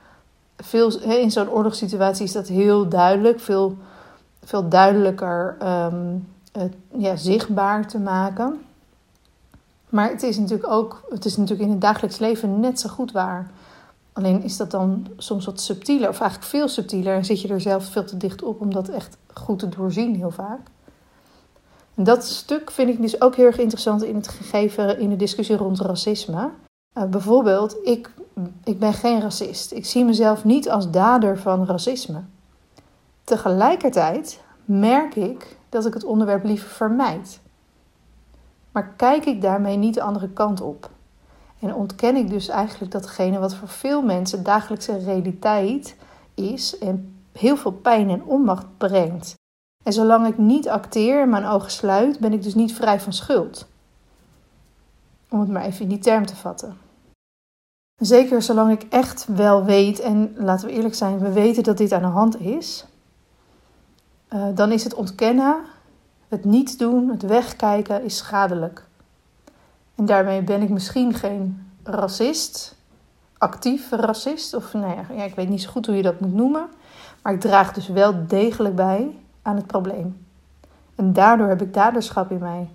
veel, 0.57 1.01
in 1.01 1.31
zo'n 1.31 1.49
oorlogssituatie 1.49 2.25
is 2.25 2.31
dat 2.31 2.47
heel 2.47 2.89
duidelijk, 2.89 3.39
veel, 3.39 3.77
veel 4.43 4.69
duidelijker 4.69 5.57
um, 5.63 6.27
ja, 6.97 7.15
zichtbaar 7.15 7.87
te 7.87 7.99
maken. 7.99 8.61
Maar 9.89 10.09
het 10.09 10.23
is 10.23 10.37
natuurlijk 10.37 10.69
ook, 10.69 11.03
het 11.09 11.25
is 11.25 11.37
natuurlijk 11.37 11.67
in 11.67 11.71
het 11.71 11.81
dagelijks 11.81 12.19
leven 12.19 12.59
net 12.59 12.79
zo 12.79 12.89
goed 12.89 13.11
waar. 13.11 13.51
Alleen 14.19 14.43
is 14.43 14.57
dat 14.57 14.71
dan 14.71 15.07
soms 15.17 15.45
wat 15.45 15.61
subtieler, 15.61 16.09
of 16.09 16.19
eigenlijk 16.19 16.49
veel 16.51 16.67
subtieler. 16.67 17.15
En 17.15 17.25
zit 17.25 17.41
je 17.41 17.47
er 17.47 17.61
zelf 17.61 17.85
veel 17.85 18.03
te 18.03 18.17
dicht 18.17 18.43
op 18.43 18.61
om 18.61 18.73
dat 18.73 18.89
echt 18.89 19.17
goed 19.33 19.59
te 19.59 19.69
doorzien, 19.69 20.15
heel 20.15 20.31
vaak. 20.31 20.59
En 21.95 22.03
dat 22.03 22.25
stuk 22.25 22.71
vind 22.71 22.89
ik 22.89 23.01
dus 23.01 23.21
ook 23.21 23.35
heel 23.35 23.45
erg 23.45 23.57
interessant 23.57 24.03
in 24.03 24.15
het 24.15 24.27
gegeven 24.27 24.99
in 24.99 25.09
de 25.09 25.15
discussie 25.15 25.55
rond 25.55 25.79
racisme. 25.79 26.49
Uh, 26.97 27.03
bijvoorbeeld, 27.03 27.77
ik, 27.83 28.13
ik 28.63 28.79
ben 28.79 28.93
geen 28.93 29.21
racist. 29.21 29.71
Ik 29.71 29.85
zie 29.85 30.05
mezelf 30.05 30.43
niet 30.43 30.69
als 30.69 30.91
dader 30.91 31.37
van 31.37 31.65
racisme. 31.65 32.21
Tegelijkertijd 33.23 34.39
merk 34.65 35.15
ik 35.15 35.57
dat 35.69 35.85
ik 35.85 35.93
het 35.93 36.03
onderwerp 36.03 36.43
liever 36.43 36.69
vermijd. 36.69 37.39
Maar 38.71 38.93
kijk 38.95 39.25
ik 39.25 39.41
daarmee 39.41 39.77
niet 39.77 39.93
de 39.93 40.01
andere 40.01 40.29
kant 40.29 40.61
op? 40.61 40.89
En 41.59 41.73
ontken 41.73 42.15
ik 42.15 42.29
dus 42.29 42.47
eigenlijk 42.47 42.91
datgene 42.91 43.39
wat 43.39 43.55
voor 43.55 43.67
veel 43.67 44.01
mensen 44.01 44.43
dagelijkse 44.43 44.97
realiteit 44.97 45.95
is 46.33 46.77
en 46.77 47.15
heel 47.31 47.57
veel 47.57 47.71
pijn 47.71 48.09
en 48.09 48.23
onmacht 48.23 48.77
brengt. 48.77 49.33
En 49.83 49.93
zolang 49.93 50.27
ik 50.27 50.37
niet 50.37 50.69
acteer 50.69 51.21
en 51.21 51.29
mijn 51.29 51.45
ogen 51.45 51.71
sluit, 51.71 52.19
ben 52.19 52.33
ik 52.33 52.43
dus 52.43 52.55
niet 52.55 52.73
vrij 52.73 52.99
van 52.99 53.13
schuld. 53.13 53.67
Om 55.29 55.39
het 55.39 55.49
maar 55.49 55.63
even 55.63 55.81
in 55.81 55.89
die 55.89 55.99
term 55.99 56.25
te 56.25 56.35
vatten. 56.35 56.77
Zeker 58.01 58.41
zolang 58.41 58.71
ik 58.71 58.83
echt 58.89 59.25
wel 59.25 59.65
weet, 59.65 59.99
en 59.99 60.33
laten 60.35 60.67
we 60.67 60.73
eerlijk 60.73 60.95
zijn, 60.95 61.19
we 61.19 61.31
weten 61.31 61.63
dat 61.63 61.77
dit 61.77 61.91
aan 61.91 62.01
de 62.01 62.07
hand 62.07 62.39
is, 62.39 62.85
uh, 64.33 64.47
dan 64.55 64.71
is 64.71 64.83
het 64.83 64.93
ontkennen, 64.93 65.55
het 66.27 66.45
niet 66.45 66.79
doen, 66.79 67.09
het 67.09 67.21
wegkijken 67.21 68.03
is 68.03 68.17
schadelijk. 68.17 68.88
En 69.99 70.05
daarmee 70.05 70.41
ben 70.41 70.61
ik 70.61 70.69
misschien 70.69 71.13
geen 71.13 71.71
racist, 71.83 72.75
actief 73.37 73.91
racist, 73.91 74.53
of 74.53 74.73
nou 74.73 74.95
ja, 75.15 75.23
ik 75.23 75.35
weet 75.35 75.49
niet 75.49 75.61
zo 75.61 75.69
goed 75.69 75.85
hoe 75.85 75.95
je 75.95 76.01
dat 76.01 76.19
moet 76.19 76.33
noemen, 76.33 76.67
maar 77.21 77.33
ik 77.33 77.39
draag 77.39 77.73
dus 77.73 77.87
wel 77.87 78.13
degelijk 78.27 78.75
bij 78.75 79.15
aan 79.41 79.55
het 79.55 79.67
probleem. 79.67 80.25
En 80.95 81.13
daardoor 81.13 81.47
heb 81.47 81.61
ik 81.61 81.73
daderschap 81.73 82.31
in 82.31 82.39
mij. 82.39 82.69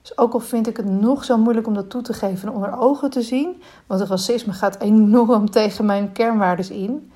Dus 0.00 0.18
ook 0.18 0.32
al 0.32 0.40
vind 0.40 0.66
ik 0.66 0.76
het 0.76 0.86
nog 0.86 1.24
zo 1.24 1.38
moeilijk 1.38 1.66
om 1.66 1.74
dat 1.74 1.90
toe 1.90 2.02
te 2.02 2.12
geven 2.12 2.48
en 2.48 2.54
onder 2.54 2.78
ogen 2.78 3.10
te 3.10 3.22
zien, 3.22 3.62
want 3.86 4.00
racisme 4.00 4.52
gaat 4.52 4.80
enorm 4.80 5.50
tegen 5.60 5.84
mijn 5.84 6.12
kernwaarden 6.12 6.70
in. 6.70 7.12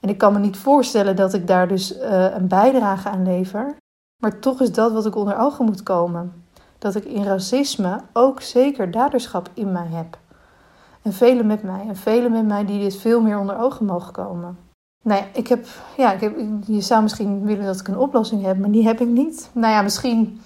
En 0.00 0.08
ik 0.08 0.18
kan 0.18 0.32
me 0.32 0.38
niet 0.38 0.56
voorstellen 0.56 1.16
dat 1.16 1.34
ik 1.34 1.46
daar 1.46 1.68
dus 1.68 1.96
uh, 1.96 2.34
een 2.34 2.48
bijdrage 2.48 3.08
aan 3.08 3.24
lever. 3.24 3.76
Maar 4.22 4.38
toch 4.38 4.60
is 4.60 4.72
dat 4.72 4.92
wat 4.92 5.06
ik 5.06 5.16
onder 5.16 5.38
ogen 5.38 5.64
moet 5.64 5.82
komen. 5.82 6.43
Dat 6.84 6.94
ik 6.94 7.04
in 7.04 7.24
racisme 7.24 8.00
ook 8.12 8.40
zeker 8.40 8.90
daderschap 8.90 9.50
in 9.54 9.72
mij 9.72 9.86
heb. 9.90 10.18
En 11.02 11.12
velen 11.12 11.46
met 11.46 11.62
mij. 11.62 11.84
En 11.88 11.96
velen 11.96 12.32
met 12.32 12.46
mij 12.46 12.64
die 12.64 12.80
dit 12.80 12.96
veel 12.96 13.20
meer 13.20 13.38
onder 13.38 13.58
ogen 13.58 13.86
mogen 13.86 14.12
komen. 14.12 14.58
Nou 15.02 15.20
ja, 15.20 15.26
ik 15.32 15.48
heb, 15.48 15.66
ja, 15.96 16.12
ik 16.12 16.20
heb, 16.20 16.36
je 16.66 16.80
zou 16.80 17.02
misschien 17.02 17.44
willen 17.44 17.64
dat 17.64 17.80
ik 17.80 17.88
een 17.88 17.98
oplossing 17.98 18.42
heb, 18.42 18.58
maar 18.58 18.70
die 18.70 18.86
heb 18.86 19.00
ik 19.00 19.08
niet. 19.08 19.50
Nou 19.52 19.72
ja, 19.72 19.82
misschien, 19.82 20.40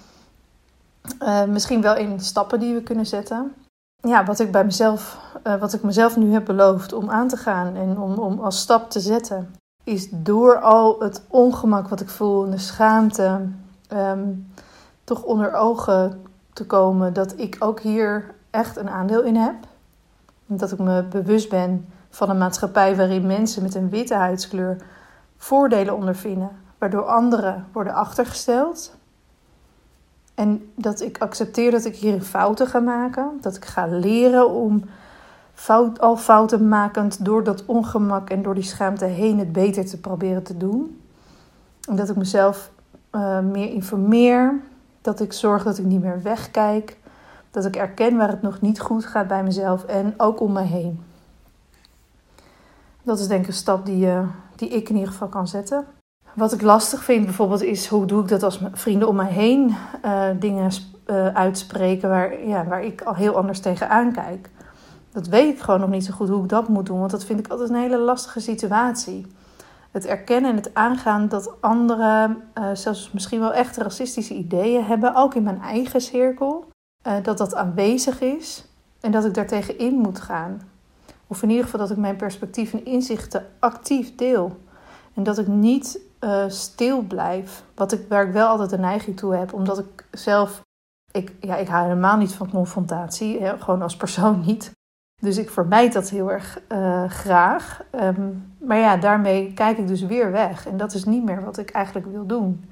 uh, 1.23 1.45
misschien 1.45 1.83
wel 1.83 1.97
in 1.97 2.21
stappen 2.21 2.61
die 2.61 2.75
we 2.75 2.83
kunnen 2.83 3.07
zetten. 3.07 3.55
Ja, 3.97 4.25
wat 4.25 4.39
ik 4.39 4.53
bij 4.53 4.65
mezelf, 4.65 5.19
uh, 5.47 5.61
wat 5.61 5.73
ik 5.73 5.83
mezelf 5.83 6.17
nu 6.17 6.33
heb 6.33 6.45
beloofd 6.45 6.93
om 6.93 7.11
aan 7.11 7.29
te 7.29 7.37
gaan 7.37 7.77
en 7.77 7.99
om, 7.99 8.15
om 8.15 8.41
als 8.41 8.61
stap 8.61 8.91
te 8.91 9.01
zetten, 9.01 9.55
is 9.85 10.09
door 10.11 10.61
al 10.61 11.01
het 11.01 11.23
ongemak 11.29 11.89
wat 11.89 12.01
ik 12.01 12.09
voel 12.09 12.45
en 12.45 12.51
de 12.51 12.59
schaamte, 12.59 13.49
um, 13.93 14.53
toch 15.05 15.23
onder 15.23 15.53
ogen 15.53 16.27
te 16.59 16.67
komen 16.67 17.13
dat 17.13 17.39
ik 17.39 17.57
ook 17.59 17.81
hier 17.81 18.35
echt 18.51 18.77
een 18.77 18.89
aandeel 18.91 19.23
in 19.23 19.37
heb. 19.37 19.55
Dat 20.47 20.73
ik 20.73 20.79
me 20.79 21.03
bewust 21.03 21.49
ben 21.49 21.89
van 22.11 22.31
een 22.31 22.39
maatschappij 22.39 22.97
waarin 22.97 23.27
mensen 23.27 23.63
met 23.63 23.75
een 23.75 23.91
witte 23.91 24.15
huidskleur 24.15 24.77
voordelen 25.37 25.95
ondervinden, 25.95 26.51
waardoor 26.79 27.03
anderen 27.03 27.67
worden 27.73 27.95
achtergesteld. 27.95 28.97
En 30.35 30.71
dat 30.75 31.01
ik 31.01 31.19
accepteer 31.19 31.71
dat 31.71 31.85
ik 31.85 31.97
hierin 31.97 32.23
fouten 32.23 32.67
ga 32.67 32.79
maken, 32.79 33.31
dat 33.41 33.57
ik 33.57 33.65
ga 33.65 33.87
leren 33.87 34.51
om 34.51 34.85
fout, 35.55 36.01
al 36.01 36.17
fouten 36.17 36.69
makend 36.69 37.25
door 37.25 37.45
dat 37.45 37.65
ongemak 37.65 38.31
en 38.31 38.43
door 38.43 38.55
die 38.55 38.63
schaamte 38.63 39.05
heen 39.05 39.39
het 39.39 39.53
beter 39.53 39.87
te 39.87 40.01
proberen 40.01 40.43
te 40.43 40.57
doen. 40.57 41.01
En 41.89 41.97
dat 41.97 42.09
ik 42.09 42.17
mezelf 42.17 42.71
uh, 43.13 43.41
meer 43.41 43.71
informeer, 43.73 44.61
dat 45.01 45.21
ik 45.21 45.33
zorg 45.33 45.63
dat 45.63 45.79
ik 45.79 45.85
niet 45.85 46.03
meer 46.03 46.23
wegkijk, 46.23 46.97
dat 47.51 47.65
ik 47.65 47.77
erken 47.77 48.17
waar 48.17 48.29
het 48.29 48.43
nog 48.43 48.61
niet 48.61 48.81
goed 48.81 49.07
gaat 49.07 49.29
bij 49.29 49.43
mezelf 49.43 49.85
en 49.85 50.15
ook 50.17 50.41
om 50.41 50.53
me 50.53 50.63
heen. 50.63 51.03
Dat 53.03 53.19
is 53.19 53.29
denk 53.29 53.41
ik 53.41 53.47
een 53.47 53.53
stap 53.53 53.87
die, 53.87 54.07
uh, 54.07 54.29
die 54.57 54.69
ik 54.69 54.89
in 54.89 54.95
ieder 54.95 55.11
geval 55.11 55.29
kan 55.29 55.49
zetten. 55.49 55.85
Wat 56.35 56.53
ik 56.53 56.63
lastig 56.63 57.05
vind 57.05 57.25
bijvoorbeeld 57.25 57.63
is 57.63 57.87
hoe 57.87 58.07
doe 58.07 58.23
ik 58.23 58.29
dat 58.29 58.43
als 58.43 58.61
vrienden 58.73 59.09
om 59.09 59.17
mij 59.17 59.33
heen 59.33 59.77
uh, 60.05 60.25
dingen 60.39 60.71
uh, 61.07 61.27
uitspreken 61.27 62.09
waar, 62.09 62.47
ja, 62.47 62.65
waar 62.65 62.85
ik 62.85 63.03
al 63.03 63.15
heel 63.15 63.37
anders 63.37 63.61
tegenaan 63.61 64.13
kijk. 64.13 64.51
Dat 65.13 65.27
weet 65.27 65.55
ik 65.55 65.61
gewoon 65.61 65.81
nog 65.81 65.89
niet 65.89 66.05
zo 66.05 66.13
goed 66.15 66.29
hoe 66.29 66.43
ik 66.43 66.49
dat 66.49 66.69
moet 66.69 66.87
doen, 66.87 66.99
want 66.99 67.11
dat 67.11 67.25
vind 67.25 67.39
ik 67.39 67.49
altijd 67.49 67.69
een 67.69 67.77
hele 67.77 67.99
lastige 67.99 68.41
situatie. 68.41 69.27
Het 69.91 70.07
erkennen 70.07 70.51
en 70.51 70.57
het 70.57 70.75
aangaan 70.75 71.29
dat 71.29 71.61
anderen 71.61 72.43
uh, 72.55 72.71
zelfs 72.73 73.13
misschien 73.13 73.41
wel 73.41 73.53
echt 73.53 73.77
racistische 73.77 74.35
ideeën 74.35 74.85
hebben, 74.85 75.15
ook 75.15 75.35
in 75.35 75.43
mijn 75.43 75.61
eigen 75.61 76.01
cirkel. 76.01 76.69
dat 77.23 77.39
dat 77.39 77.55
aanwezig 77.55 78.21
is 78.21 78.65
en 79.01 79.11
dat 79.11 79.25
ik 79.25 79.35
daartegen 79.35 79.79
in 79.79 79.95
moet 79.95 80.21
gaan. 80.21 80.61
Of 81.27 81.43
in 81.43 81.49
ieder 81.49 81.65
geval 81.65 81.81
dat 81.81 81.91
ik 81.91 81.97
mijn 81.97 82.17
perspectief 82.17 82.73
en 82.73 82.85
inzichten 82.85 83.47
actief 83.59 84.15
deel. 84.15 84.57
En 85.15 85.23
dat 85.23 85.39
ik 85.39 85.47
niet 85.47 86.01
uh, 86.21 86.45
stil 86.49 87.01
blijf. 87.01 87.65
Wat 87.75 87.93
ik, 87.93 88.09
waar 88.09 88.27
ik 88.27 88.33
wel 88.33 88.49
altijd 88.49 88.73
een 88.73 88.81
neiging 88.81 89.17
toe 89.17 89.35
heb. 89.35 89.53
Omdat 89.53 89.79
ik 89.79 90.07
zelf. 90.11 90.63
Ik, 91.13 91.33
ja, 91.41 91.57
ik 91.57 91.69
hou 91.69 91.83
helemaal 91.83 92.17
niet 92.17 92.33
van 92.33 92.51
confrontatie. 92.51 93.41
Hè, 93.41 93.59
gewoon 93.59 93.83
als 93.83 93.97
persoon 93.97 94.41
niet. 94.47 94.73
Dus 95.21 95.39
ik 95.39 95.51
vermijd 95.51 95.93
dat 95.93 96.09
heel 96.09 96.31
erg 96.31 96.61
uh, 96.73 97.05
graag. 97.09 97.83
Um, 97.95 98.53
maar 98.59 98.79
ja, 98.79 98.97
daarmee 98.97 99.53
kijk 99.53 99.79
ik 99.79 99.89
dus 99.89 100.03
weer 100.03 100.31
weg. 100.31 100.67
En 100.67 100.77
dat 100.77 100.95
is 100.95 101.05
niet 101.05 101.25
meer 101.25 101.45
wat 101.45 101.59
ik 101.59 101.71
eigenlijk 101.71 102.07
wil 102.07 102.27
doen. 102.27 102.71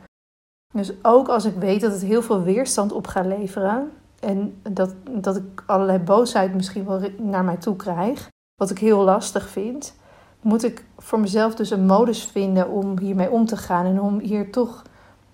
Dus 0.74 0.92
ook 1.02 1.28
als 1.28 1.44
ik 1.44 1.54
weet 1.54 1.80
dat 1.80 1.92
het 1.92 2.02
heel 2.02 2.22
veel 2.22 2.42
weerstand 2.42 2.92
op 2.92 3.06
gaat 3.06 3.26
leveren. 3.26 3.92
En 4.20 4.60
dat, 4.62 4.94
dat 5.10 5.36
ik 5.36 5.62
allerlei 5.66 5.98
boosheid 5.98 6.54
misschien 6.54 6.84
wel 6.84 7.00
naar 7.18 7.44
mij 7.44 7.56
toe 7.56 7.76
krijg 7.76 8.28
wat 8.54 8.70
ik 8.70 8.78
heel 8.78 9.04
lastig 9.04 9.48
vind, 9.48 9.94
moet 10.40 10.64
ik 10.64 10.84
voor 10.98 11.20
mezelf 11.20 11.54
dus 11.54 11.70
een 11.70 11.86
modus 11.86 12.24
vinden 12.24 12.70
om 12.70 12.98
hiermee 12.98 13.30
om 13.30 13.46
te 13.46 13.56
gaan 13.56 13.86
en 13.86 14.00
om 14.00 14.18
hier 14.18 14.50
toch 14.50 14.82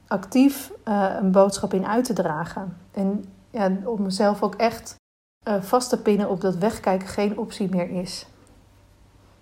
actief 0.07 0.73
uh, 0.88 1.14
een 1.21 1.33
boodschap 1.33 1.75
in 1.75 1.87
uit 1.87 2.04
te 2.04 2.12
dragen. 2.12 2.76
En 2.92 3.25
ja, 3.50 3.71
om 3.85 4.02
mezelf 4.02 4.42
ook 4.42 4.54
echt 4.54 4.95
uh, 5.49 5.63
vast 5.63 5.89
te 5.89 6.03
pinnen 6.03 6.31
op 6.31 6.41
dat 6.41 6.57
wegkijken 6.57 7.09
geen 7.09 7.39
optie 7.39 7.69
meer 7.71 7.91
is. 7.91 8.27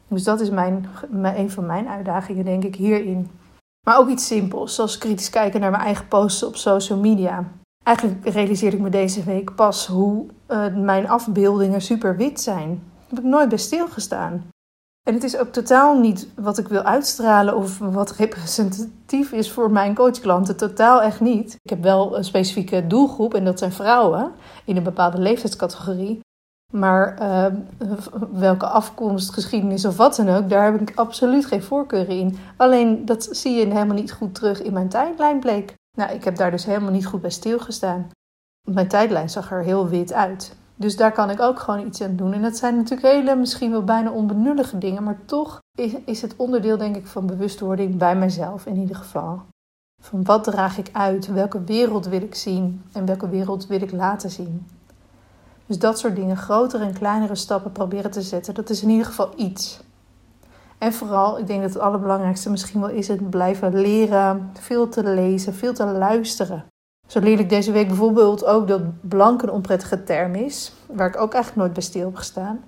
Dus 0.09 0.25
dat 0.25 0.41
is 0.41 0.51
mijn, 0.51 0.87
een 1.13 1.51
van 1.51 1.67
mijn 1.67 1.89
uitdagingen, 1.89 2.45
denk 2.45 2.65
ik, 2.65 2.75
hierin. 2.75 3.31
Maar 3.87 3.99
ook 3.99 4.09
iets 4.09 4.27
simpels, 4.27 4.75
zoals 4.75 4.99
kritisch 4.99 5.31
kijken 5.31 5.61
naar 5.61 5.71
mijn 5.71 5.83
eigen 5.83 6.09
posts 6.09 6.43
op 6.43 6.57
social 6.57 6.99
media. 6.99 7.45
Eigenlijk 7.85 8.29
realiseerde 8.29 8.77
ik 8.77 8.83
me 8.83 8.91
deze 8.91 9.25
week 9.25 9.55
pas 9.55 9.87
hoe 9.87 10.27
uh, 10.49 10.75
mijn 10.77 11.09
afbeeldingen 11.09 11.81
super 11.81 12.17
wit 12.17 12.41
zijn 12.41 12.83
heb 13.11 13.19
ik 13.19 13.25
nooit 13.25 13.49
bij 13.49 13.59
stilgestaan. 13.59 14.49
En 15.11 15.17
het 15.17 15.25
is 15.25 15.37
ook 15.37 15.53
totaal 15.53 15.99
niet 15.99 16.29
wat 16.35 16.59
ik 16.59 16.69
wil 16.69 16.83
uitstralen 16.83 17.57
of 17.57 17.79
wat 17.79 18.11
representatief 18.11 19.33
is 19.33 19.51
voor 19.51 19.71
mijn 19.71 19.95
coachklanten. 19.95 20.57
Totaal 20.57 21.03
echt 21.03 21.21
niet. 21.21 21.57
Ik 21.63 21.71
heb 21.71 21.83
wel 21.83 22.17
een 22.17 22.25
specifieke 22.25 22.87
doelgroep 22.87 23.35
en 23.35 23.45
dat 23.45 23.59
zijn 23.59 23.73
vrouwen 23.73 24.33
in 24.65 24.77
een 24.77 24.83
bepaalde 24.83 25.19
leeftijdscategorie. 25.19 26.21
Maar 26.73 27.19
uh, 27.21 27.47
welke 28.33 28.67
afkomst, 28.67 29.33
geschiedenis 29.33 29.85
of 29.85 29.97
wat 29.97 30.17
dan 30.17 30.29
ook, 30.29 30.49
daar 30.49 30.73
heb 30.73 30.81
ik 30.81 30.93
absoluut 30.95 31.47
geen 31.47 31.63
voorkeur 31.63 32.09
in. 32.09 32.37
Alleen 32.57 33.05
dat 33.05 33.29
zie 33.31 33.55
je 33.55 33.67
helemaal 33.67 33.97
niet 33.97 34.13
goed 34.13 34.35
terug 34.35 34.63
in 34.63 34.73
mijn 34.73 34.89
tijdlijn 34.89 35.41
bleek. 35.41 35.75
Nou, 35.97 36.13
ik 36.13 36.25
heb 36.25 36.37
daar 36.37 36.51
dus 36.51 36.65
helemaal 36.65 36.93
niet 36.93 37.07
goed 37.07 37.21
bij 37.21 37.31
stilgestaan. 37.31 38.11
Mijn 38.69 38.89
tijdlijn 38.89 39.31
zag 39.31 39.51
er 39.51 39.63
heel 39.63 39.89
wit 39.89 40.13
uit. 40.13 40.57
Dus 40.81 40.97
daar 40.97 41.13
kan 41.13 41.31
ik 41.31 41.41
ook 41.41 41.59
gewoon 41.59 41.87
iets 41.87 42.03
aan 42.03 42.17
doen. 42.17 42.33
En 42.33 42.43
dat 42.43 42.57
zijn 42.57 42.77
natuurlijk 42.77 43.13
hele, 43.13 43.37
misschien 43.37 43.71
wel 43.71 43.85
bijna 43.85 44.11
onbenullige 44.11 44.79
dingen, 44.79 45.03
maar 45.03 45.19
toch 45.25 45.59
is, 45.79 45.93
is 46.05 46.23
het 46.23 46.35
onderdeel, 46.37 46.77
denk 46.77 46.97
ik, 46.97 47.07
van 47.07 47.27
bewustwording 47.27 47.97
bij 47.97 48.17
mezelf 48.17 48.67
in 48.67 48.77
ieder 48.77 48.97
geval. 48.97 49.43
Van 50.03 50.25
wat 50.25 50.45
draag 50.45 50.79
ik 50.79 50.89
uit? 50.93 51.27
Welke 51.27 51.65
wereld 51.65 52.07
wil 52.07 52.23
ik 52.23 52.35
zien? 52.35 52.83
En 52.93 53.07
welke 53.07 53.29
wereld 53.29 53.67
wil 53.67 53.83
ik 53.83 53.93
laten 53.93 54.31
zien? 54.31 54.67
Dus 55.67 55.79
dat 55.79 55.99
soort 55.99 56.17
dingen, 56.17 56.37
grotere 56.37 56.85
en 56.85 56.93
kleinere 56.93 57.35
stappen 57.35 57.73
proberen 57.73 58.11
te 58.11 58.23
zetten, 58.23 58.55
dat 58.55 58.71
is 58.71 58.83
in 58.83 58.89
ieder 58.89 59.07
geval 59.07 59.33
iets. 59.37 59.81
En 60.79 60.93
vooral, 60.93 61.39
ik 61.39 61.47
denk 61.47 61.63
dat 61.63 61.73
het 61.73 61.83
allerbelangrijkste 61.83 62.51
misschien 62.51 62.81
wel 62.81 62.91
is 62.91 63.09
het 63.09 63.31
blijven 63.31 63.81
leren, 63.81 64.51
veel 64.59 64.89
te 64.89 65.05
lezen, 65.05 65.55
veel 65.55 65.73
te 65.73 65.85
luisteren. 65.85 66.65
Zo 67.11 67.21
leer 67.21 67.39
ik 67.39 67.49
deze 67.49 67.73
week 67.73 67.87
bijvoorbeeld 67.87 68.45
ook 68.45 68.69
dat 68.69 68.83
blank 69.01 69.43
een 69.43 69.51
onprettige 69.51 70.05
term 70.05 70.35
is, 70.35 70.73
waar 70.87 71.09
ik 71.09 71.21
ook 71.21 71.33
eigenlijk 71.33 71.63
nooit 71.63 71.73
bij 71.73 71.83
stil 71.83 72.05
heb 72.05 72.17
gestaan. 72.17 72.65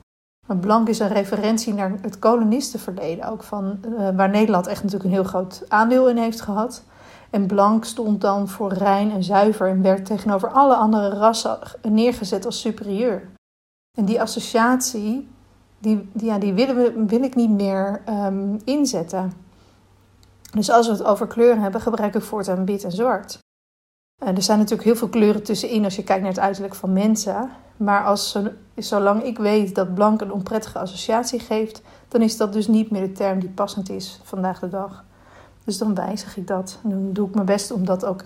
Maar 0.46 0.56
blank 0.56 0.88
is 0.88 0.98
een 0.98 1.08
referentie 1.08 1.74
naar 1.74 1.92
het 2.00 2.18
kolonistenverleden, 2.18 3.28
ook 3.28 3.42
van, 3.42 3.78
uh, 3.86 4.08
waar 4.16 4.30
Nederland 4.30 4.66
echt 4.66 4.82
natuurlijk 4.82 5.10
een 5.10 5.16
heel 5.16 5.28
groot 5.28 5.62
aandeel 5.68 6.08
in 6.08 6.16
heeft 6.16 6.40
gehad. 6.40 6.84
En 7.30 7.46
blank 7.46 7.84
stond 7.84 8.20
dan 8.20 8.48
voor 8.48 8.72
rein 8.72 9.10
en 9.10 9.24
zuiver 9.24 9.68
en 9.68 9.82
werd 9.82 10.06
tegenover 10.06 10.48
alle 10.50 10.74
andere 10.74 11.08
rassen 11.08 11.58
neergezet 11.82 12.46
als 12.46 12.60
superieur. 12.60 13.30
En 13.98 14.04
die 14.04 14.20
associatie, 14.20 15.28
die, 15.78 16.10
ja, 16.12 16.38
die 16.38 16.52
willen 16.52 16.76
we, 16.76 17.04
wil 17.06 17.22
ik 17.22 17.34
niet 17.34 17.50
meer 17.50 18.02
um, 18.08 18.56
inzetten. 18.64 19.32
Dus 20.52 20.70
als 20.70 20.86
we 20.86 20.92
het 20.92 21.04
over 21.04 21.26
kleuren 21.26 21.62
hebben, 21.62 21.80
gebruik 21.80 22.14
ik 22.14 22.22
voortaan 22.22 22.64
wit 22.64 22.84
en 22.84 22.92
zwart. 22.92 23.40
En 24.24 24.36
er 24.36 24.42
zijn 24.42 24.58
natuurlijk 24.58 24.84
heel 24.84 24.96
veel 24.96 25.08
kleuren 25.08 25.42
tussenin 25.42 25.84
als 25.84 25.96
je 25.96 26.04
kijkt 26.04 26.22
naar 26.22 26.32
het 26.32 26.40
uiterlijk 26.40 26.74
van 26.74 26.92
mensen. 26.92 27.50
Maar 27.76 28.04
als, 28.04 28.38
zolang 28.76 29.22
ik 29.22 29.38
weet 29.38 29.74
dat 29.74 29.94
blank 29.94 30.20
een 30.20 30.32
onprettige 30.32 30.78
associatie 30.78 31.40
geeft, 31.40 31.82
dan 32.08 32.22
is 32.22 32.36
dat 32.36 32.52
dus 32.52 32.66
niet 32.66 32.90
meer 32.90 33.02
de 33.02 33.12
term 33.12 33.40
die 33.40 33.48
passend 33.48 33.90
is 33.90 34.20
vandaag 34.22 34.58
de 34.58 34.68
dag. 34.68 35.04
Dus 35.64 35.78
dan 35.78 35.94
wijzig 35.94 36.36
ik 36.36 36.46
dat. 36.46 36.78
En 36.82 36.90
dan 36.90 37.12
doe 37.12 37.28
ik 37.28 37.34
mijn 37.34 37.46
best 37.46 37.72
om 37.72 37.84
dat 37.84 38.04
ook 38.04 38.24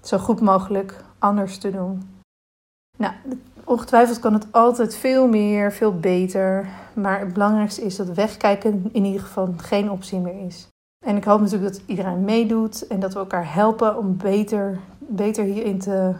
zo 0.00 0.18
goed 0.18 0.40
mogelijk 0.40 1.04
anders 1.18 1.58
te 1.58 1.70
doen. 1.70 2.20
Nou, 2.98 3.12
ongetwijfeld 3.64 4.18
kan 4.18 4.32
het 4.32 4.46
altijd 4.50 4.94
veel 4.94 5.28
meer, 5.28 5.72
veel 5.72 5.98
beter. 5.98 6.68
Maar 6.94 7.20
het 7.20 7.32
belangrijkste 7.32 7.82
is 7.82 7.96
dat 7.96 8.08
wegkijken 8.08 8.88
in 8.92 9.04
ieder 9.04 9.20
geval 9.20 9.54
geen 9.56 9.90
optie 9.90 10.18
meer 10.18 10.46
is. 10.46 10.66
En 11.04 11.16
ik 11.16 11.24
hoop 11.24 11.40
natuurlijk 11.40 11.72
dat 11.72 11.82
iedereen 11.86 12.24
meedoet 12.24 12.86
en 12.86 13.00
dat 13.00 13.12
we 13.12 13.18
elkaar 13.18 13.54
helpen 13.54 13.98
om 13.98 14.16
beter, 14.16 14.78
beter 15.16 15.44
hierin 15.44 15.78
te 15.78 16.14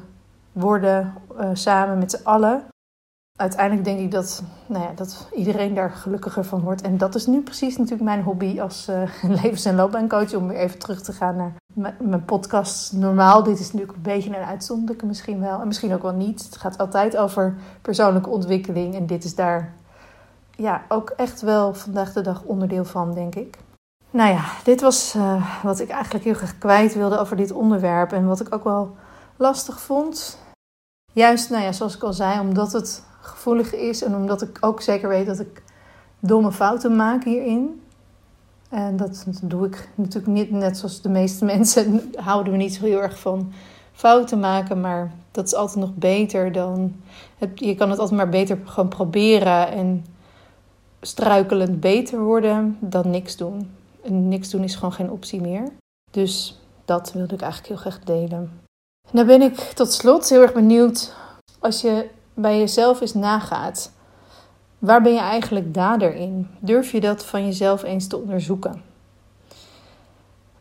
worden, 0.52 1.14
uh, 1.40 1.48
samen 1.52 1.98
met 1.98 2.10
z'n 2.10 2.24
allen. 2.24 2.64
Uiteindelijk 3.38 3.84
denk 3.84 3.98
ik 3.98 4.10
dat, 4.10 4.42
nou 4.66 4.84
ja, 4.84 4.92
dat 4.94 5.28
iedereen 5.34 5.74
daar 5.74 5.90
gelukkiger 5.90 6.44
van 6.44 6.60
wordt. 6.60 6.82
En 6.82 6.98
dat 6.98 7.14
is 7.14 7.26
nu 7.26 7.42
precies 7.42 7.76
natuurlijk 7.76 8.04
mijn 8.04 8.22
hobby 8.22 8.60
als 8.60 8.88
uh, 8.88 9.02
levens- 9.42 9.64
en 9.64 9.74
loopbaancoach. 9.74 10.34
Om 10.34 10.48
weer 10.48 10.58
even 10.58 10.78
terug 10.78 11.02
te 11.02 11.12
gaan 11.12 11.36
naar 11.36 11.54
mijn 11.98 12.24
podcast. 12.24 12.92
Normaal, 12.92 13.42
dit 13.42 13.58
is 13.58 13.72
natuurlijk 13.72 13.96
een 13.96 14.02
beetje 14.02 14.36
een 14.36 14.44
uitzonderlijke 14.44 15.06
misschien 15.06 15.40
wel. 15.40 15.60
En 15.60 15.66
misschien 15.66 15.94
ook 15.94 16.02
wel 16.02 16.12
niet. 16.12 16.42
Het 16.42 16.56
gaat 16.56 16.78
altijd 16.78 17.16
over 17.16 17.54
persoonlijke 17.82 18.30
ontwikkeling. 18.30 18.94
En 18.94 19.06
dit 19.06 19.24
is 19.24 19.34
daar 19.34 19.74
ja, 20.56 20.82
ook 20.88 21.10
echt 21.10 21.40
wel 21.40 21.74
vandaag 21.74 22.12
de 22.12 22.20
dag 22.20 22.42
onderdeel 22.42 22.84
van, 22.84 23.14
denk 23.14 23.34
ik. 23.34 23.58
Nou 24.12 24.30
ja, 24.30 24.44
dit 24.64 24.80
was 24.80 25.14
uh, 25.14 25.62
wat 25.62 25.80
ik 25.80 25.88
eigenlijk 25.88 26.24
heel 26.24 26.34
graag 26.34 26.58
kwijt 26.58 26.94
wilde 26.94 27.18
over 27.18 27.36
dit 27.36 27.52
onderwerp. 27.52 28.12
En 28.12 28.26
wat 28.26 28.40
ik 28.40 28.54
ook 28.54 28.64
wel 28.64 28.94
lastig 29.36 29.80
vond. 29.80 30.38
Juist, 31.12 31.50
nou 31.50 31.62
ja, 31.62 31.72
zoals 31.72 31.94
ik 31.94 32.02
al 32.02 32.12
zei, 32.12 32.40
omdat 32.40 32.72
het 32.72 33.04
gevoelig 33.20 33.74
is 33.74 34.02
en 34.02 34.14
omdat 34.14 34.42
ik 34.42 34.58
ook 34.60 34.80
zeker 34.80 35.08
weet 35.08 35.26
dat 35.26 35.40
ik 35.40 35.62
domme 36.20 36.52
fouten 36.52 36.96
maak 36.96 37.24
hierin. 37.24 37.82
En 38.68 38.96
dat 38.96 39.24
doe 39.42 39.66
ik 39.66 39.88
natuurlijk 39.94 40.32
niet, 40.32 40.50
net 40.50 40.78
zoals 40.78 41.00
de 41.00 41.08
meeste 41.08 41.44
mensen, 41.54 42.12
houden 42.16 42.52
we 42.52 42.58
niet 42.58 42.74
zo 42.74 42.84
heel 42.84 43.02
erg 43.02 43.18
van 43.18 43.52
fouten 43.92 44.40
maken. 44.40 44.80
Maar 44.80 45.12
dat 45.30 45.46
is 45.46 45.54
altijd 45.54 45.84
nog 45.84 45.94
beter 45.94 46.52
dan. 46.52 46.94
je 47.54 47.74
kan 47.74 47.90
het 47.90 47.98
altijd 47.98 48.18
maar 48.18 48.28
beter 48.28 48.58
gewoon 48.64 48.88
proberen 48.88 49.68
en 49.68 50.04
struikelend 51.00 51.80
beter 51.80 52.20
worden 52.20 52.76
dan 52.80 53.10
niks 53.10 53.36
doen. 53.36 53.70
Niks 54.04 54.50
doen 54.50 54.62
is 54.62 54.74
gewoon 54.74 54.92
geen 54.92 55.10
optie 55.10 55.40
meer. 55.40 55.72
Dus 56.10 56.60
dat 56.84 57.12
wilde 57.12 57.34
ik 57.34 57.40
eigenlijk 57.40 57.72
heel 57.72 57.90
graag 57.90 58.04
delen. 58.04 58.60
dan 59.10 59.26
ben 59.26 59.42
ik 59.42 59.54
tot 59.54 59.92
slot 59.92 60.28
heel 60.28 60.42
erg 60.42 60.52
benieuwd 60.52 61.14
als 61.58 61.80
je 61.80 62.08
bij 62.34 62.58
jezelf 62.58 63.00
eens 63.00 63.14
nagaat. 63.14 63.92
Waar 64.78 65.02
ben 65.02 65.12
je 65.12 65.20
eigenlijk 65.20 65.74
dader 65.74 66.14
in? 66.14 66.48
Durf 66.60 66.92
je 66.92 67.00
dat 67.00 67.24
van 67.24 67.44
jezelf 67.44 67.82
eens 67.82 68.06
te 68.06 68.16
onderzoeken? 68.18 68.82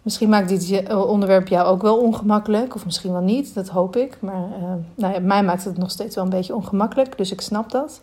Misschien 0.01 0.29
maakt 0.29 0.49
dit 0.49 0.93
onderwerp 0.93 1.47
jou 1.47 1.67
ook 1.67 1.81
wel 1.81 1.97
ongemakkelijk, 1.97 2.75
of 2.75 2.85
misschien 2.85 3.11
wel 3.11 3.21
niet, 3.21 3.53
dat 3.53 3.67
hoop 3.67 3.95
ik. 3.95 4.21
Maar 4.21 4.47
uh, 4.49 4.73
nou 4.95 5.13
ja, 5.13 5.19
mij 5.19 5.43
maakt 5.43 5.63
het 5.63 5.77
nog 5.77 5.91
steeds 5.91 6.15
wel 6.15 6.23
een 6.23 6.29
beetje 6.29 6.55
ongemakkelijk, 6.55 7.17
dus 7.17 7.31
ik 7.31 7.41
snap 7.41 7.71
dat. 7.71 8.01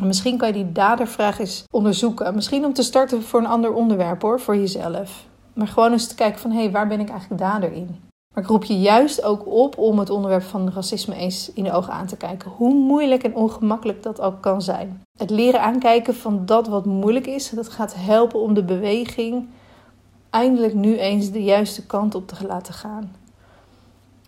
Misschien 0.00 0.38
kan 0.38 0.48
je 0.48 0.54
die 0.54 0.72
dadervraag 0.72 1.38
eens 1.38 1.64
onderzoeken. 1.70 2.34
Misschien 2.34 2.64
om 2.64 2.72
te 2.72 2.82
starten 2.82 3.22
voor 3.22 3.40
een 3.40 3.46
ander 3.46 3.72
onderwerp 3.72 4.22
hoor, 4.22 4.40
voor 4.40 4.56
jezelf. 4.56 5.24
Maar 5.52 5.68
gewoon 5.68 5.92
eens 5.92 6.06
te 6.06 6.14
kijken 6.14 6.40
van, 6.40 6.50
hé, 6.50 6.58
hey, 6.60 6.70
waar 6.70 6.88
ben 6.88 7.00
ik 7.00 7.08
eigenlijk 7.08 7.40
dader 7.40 7.72
in? 7.72 8.00
Maar 8.34 8.44
ik 8.44 8.50
roep 8.50 8.64
je 8.64 8.80
juist 8.80 9.22
ook 9.22 9.46
op 9.46 9.78
om 9.78 9.98
het 9.98 10.10
onderwerp 10.10 10.42
van 10.42 10.72
racisme 10.74 11.14
eens 11.14 11.52
in 11.52 11.64
de 11.64 11.72
ogen 11.72 11.92
aan 11.92 12.06
te 12.06 12.16
kijken. 12.16 12.50
Hoe 12.50 12.74
moeilijk 12.74 13.22
en 13.22 13.34
ongemakkelijk 13.34 14.02
dat 14.02 14.20
ook 14.20 14.40
kan 14.40 14.62
zijn. 14.62 15.02
Het 15.18 15.30
leren 15.30 15.60
aankijken 15.60 16.14
van 16.14 16.46
dat 16.46 16.68
wat 16.68 16.84
moeilijk 16.84 17.26
is, 17.26 17.50
dat 17.50 17.68
gaat 17.68 17.94
helpen 17.96 18.40
om 18.40 18.54
de 18.54 18.64
beweging 18.64 19.48
eindelijk 20.30 20.74
nu 20.74 20.98
eens 20.98 21.30
de 21.30 21.44
juiste 21.44 21.86
kant 21.86 22.14
op 22.14 22.28
te 22.28 22.46
laten 22.46 22.74
gaan. 22.74 23.16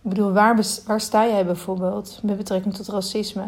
Ik 0.03 0.15
bedoel, 0.15 0.33
waar, 0.33 0.61
waar 0.87 1.01
sta 1.01 1.27
jij 1.27 1.47
bijvoorbeeld 1.47 2.21
met 2.23 2.37
betrekking 2.37 2.75
tot 2.75 2.89
racisme? 2.89 3.43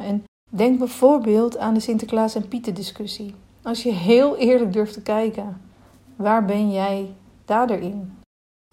Denk 0.50 0.78
bijvoorbeeld 0.78 1.58
aan 1.58 1.74
de 1.74 1.80
Sinterklaas 1.80 2.34
en 2.34 2.48
Pieten 2.48 2.74
discussie. 2.74 3.34
Als 3.62 3.82
je 3.82 3.92
heel 3.92 4.36
eerlijk 4.36 4.72
durft 4.72 4.92
te 4.92 5.02
kijken, 5.02 5.60
waar 6.16 6.44
ben 6.44 6.72
jij 6.72 7.14
dader 7.44 7.80
in? 7.80 8.18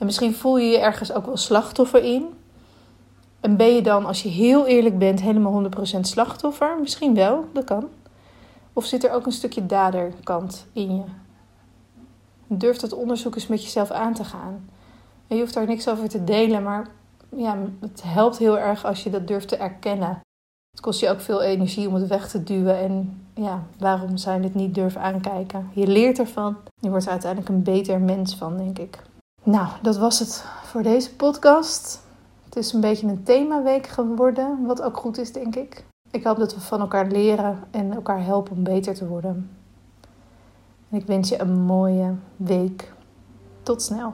En 0.01 0.05
misschien 0.05 0.33
voel 0.33 0.57
je 0.57 0.69
je 0.69 0.79
ergens 0.79 1.11
ook 1.11 1.25
wel 1.25 1.37
slachtoffer 1.37 2.03
in. 2.03 2.25
En 3.39 3.57
ben 3.57 3.75
je 3.75 3.81
dan, 3.81 4.05
als 4.05 4.23
je 4.23 4.29
heel 4.29 4.65
eerlijk 4.65 4.97
bent, 4.97 5.21
helemaal 5.21 5.63
100% 5.95 5.99
slachtoffer? 6.01 6.77
Misschien 6.79 7.13
wel, 7.13 7.45
dat 7.53 7.63
kan. 7.63 7.89
Of 8.73 8.85
zit 8.85 9.03
er 9.03 9.11
ook 9.11 9.25
een 9.25 9.31
stukje 9.31 9.65
daderkant 9.65 10.65
in 10.73 10.95
je? 10.95 11.03
Durf 12.47 12.77
dat 12.77 12.93
onderzoek 12.93 13.35
eens 13.35 13.47
met 13.47 13.63
jezelf 13.63 13.91
aan 13.91 14.13
te 14.13 14.23
gaan. 14.23 14.69
En 15.27 15.35
je 15.35 15.41
hoeft 15.41 15.53
daar 15.53 15.67
niks 15.67 15.89
over 15.89 16.09
te 16.09 16.23
delen, 16.23 16.63
maar 16.63 16.87
ja, 17.35 17.57
het 17.79 18.03
helpt 18.05 18.37
heel 18.37 18.59
erg 18.59 18.85
als 18.85 19.03
je 19.03 19.09
dat 19.09 19.27
durft 19.27 19.47
te 19.47 19.57
erkennen. 19.57 20.19
Het 20.77 20.85
kost 20.85 20.99
je 20.99 21.09
ook 21.09 21.21
veel 21.21 21.41
energie 21.41 21.87
om 21.87 21.93
het 21.93 22.07
weg 22.07 22.29
te 22.29 22.43
duwen. 22.43 22.79
En 22.79 23.21
ja, 23.33 23.63
waarom 23.79 24.17
zou 24.17 24.37
je 24.37 24.43
het 24.43 24.55
niet 24.55 24.75
durven 24.75 25.01
aankijken? 25.01 25.69
Je 25.73 25.87
leert 25.87 26.19
ervan. 26.19 26.57
Je 26.79 26.89
wordt 26.89 27.05
er 27.05 27.11
uiteindelijk 27.11 27.51
een 27.51 27.63
beter 27.63 27.99
mens 27.99 28.35
van, 28.35 28.57
denk 28.57 28.79
ik. 28.79 29.01
Nou, 29.43 29.67
dat 29.81 29.97
was 29.97 30.19
het 30.19 30.45
voor 30.63 30.83
deze 30.83 31.15
podcast. 31.15 32.01
Het 32.45 32.55
is 32.55 32.73
een 32.73 32.81
beetje 32.81 33.07
een 33.07 33.23
themaweek 33.23 33.87
geworden, 33.87 34.65
wat 34.65 34.81
ook 34.81 34.97
goed 34.97 35.17
is, 35.17 35.31
denk 35.31 35.55
ik. 35.55 35.83
Ik 36.11 36.23
hoop 36.23 36.37
dat 36.37 36.53
we 36.53 36.59
van 36.59 36.79
elkaar 36.79 37.07
leren 37.07 37.63
en 37.71 37.93
elkaar 37.93 38.23
helpen 38.23 38.55
om 38.55 38.63
beter 38.63 38.95
te 38.95 39.07
worden. 39.07 39.49
En 40.89 40.97
ik 40.97 41.05
wens 41.05 41.29
je 41.29 41.41
een 41.41 41.59
mooie 41.59 42.13
week. 42.35 42.93
Tot 43.63 43.81
snel. 43.81 44.13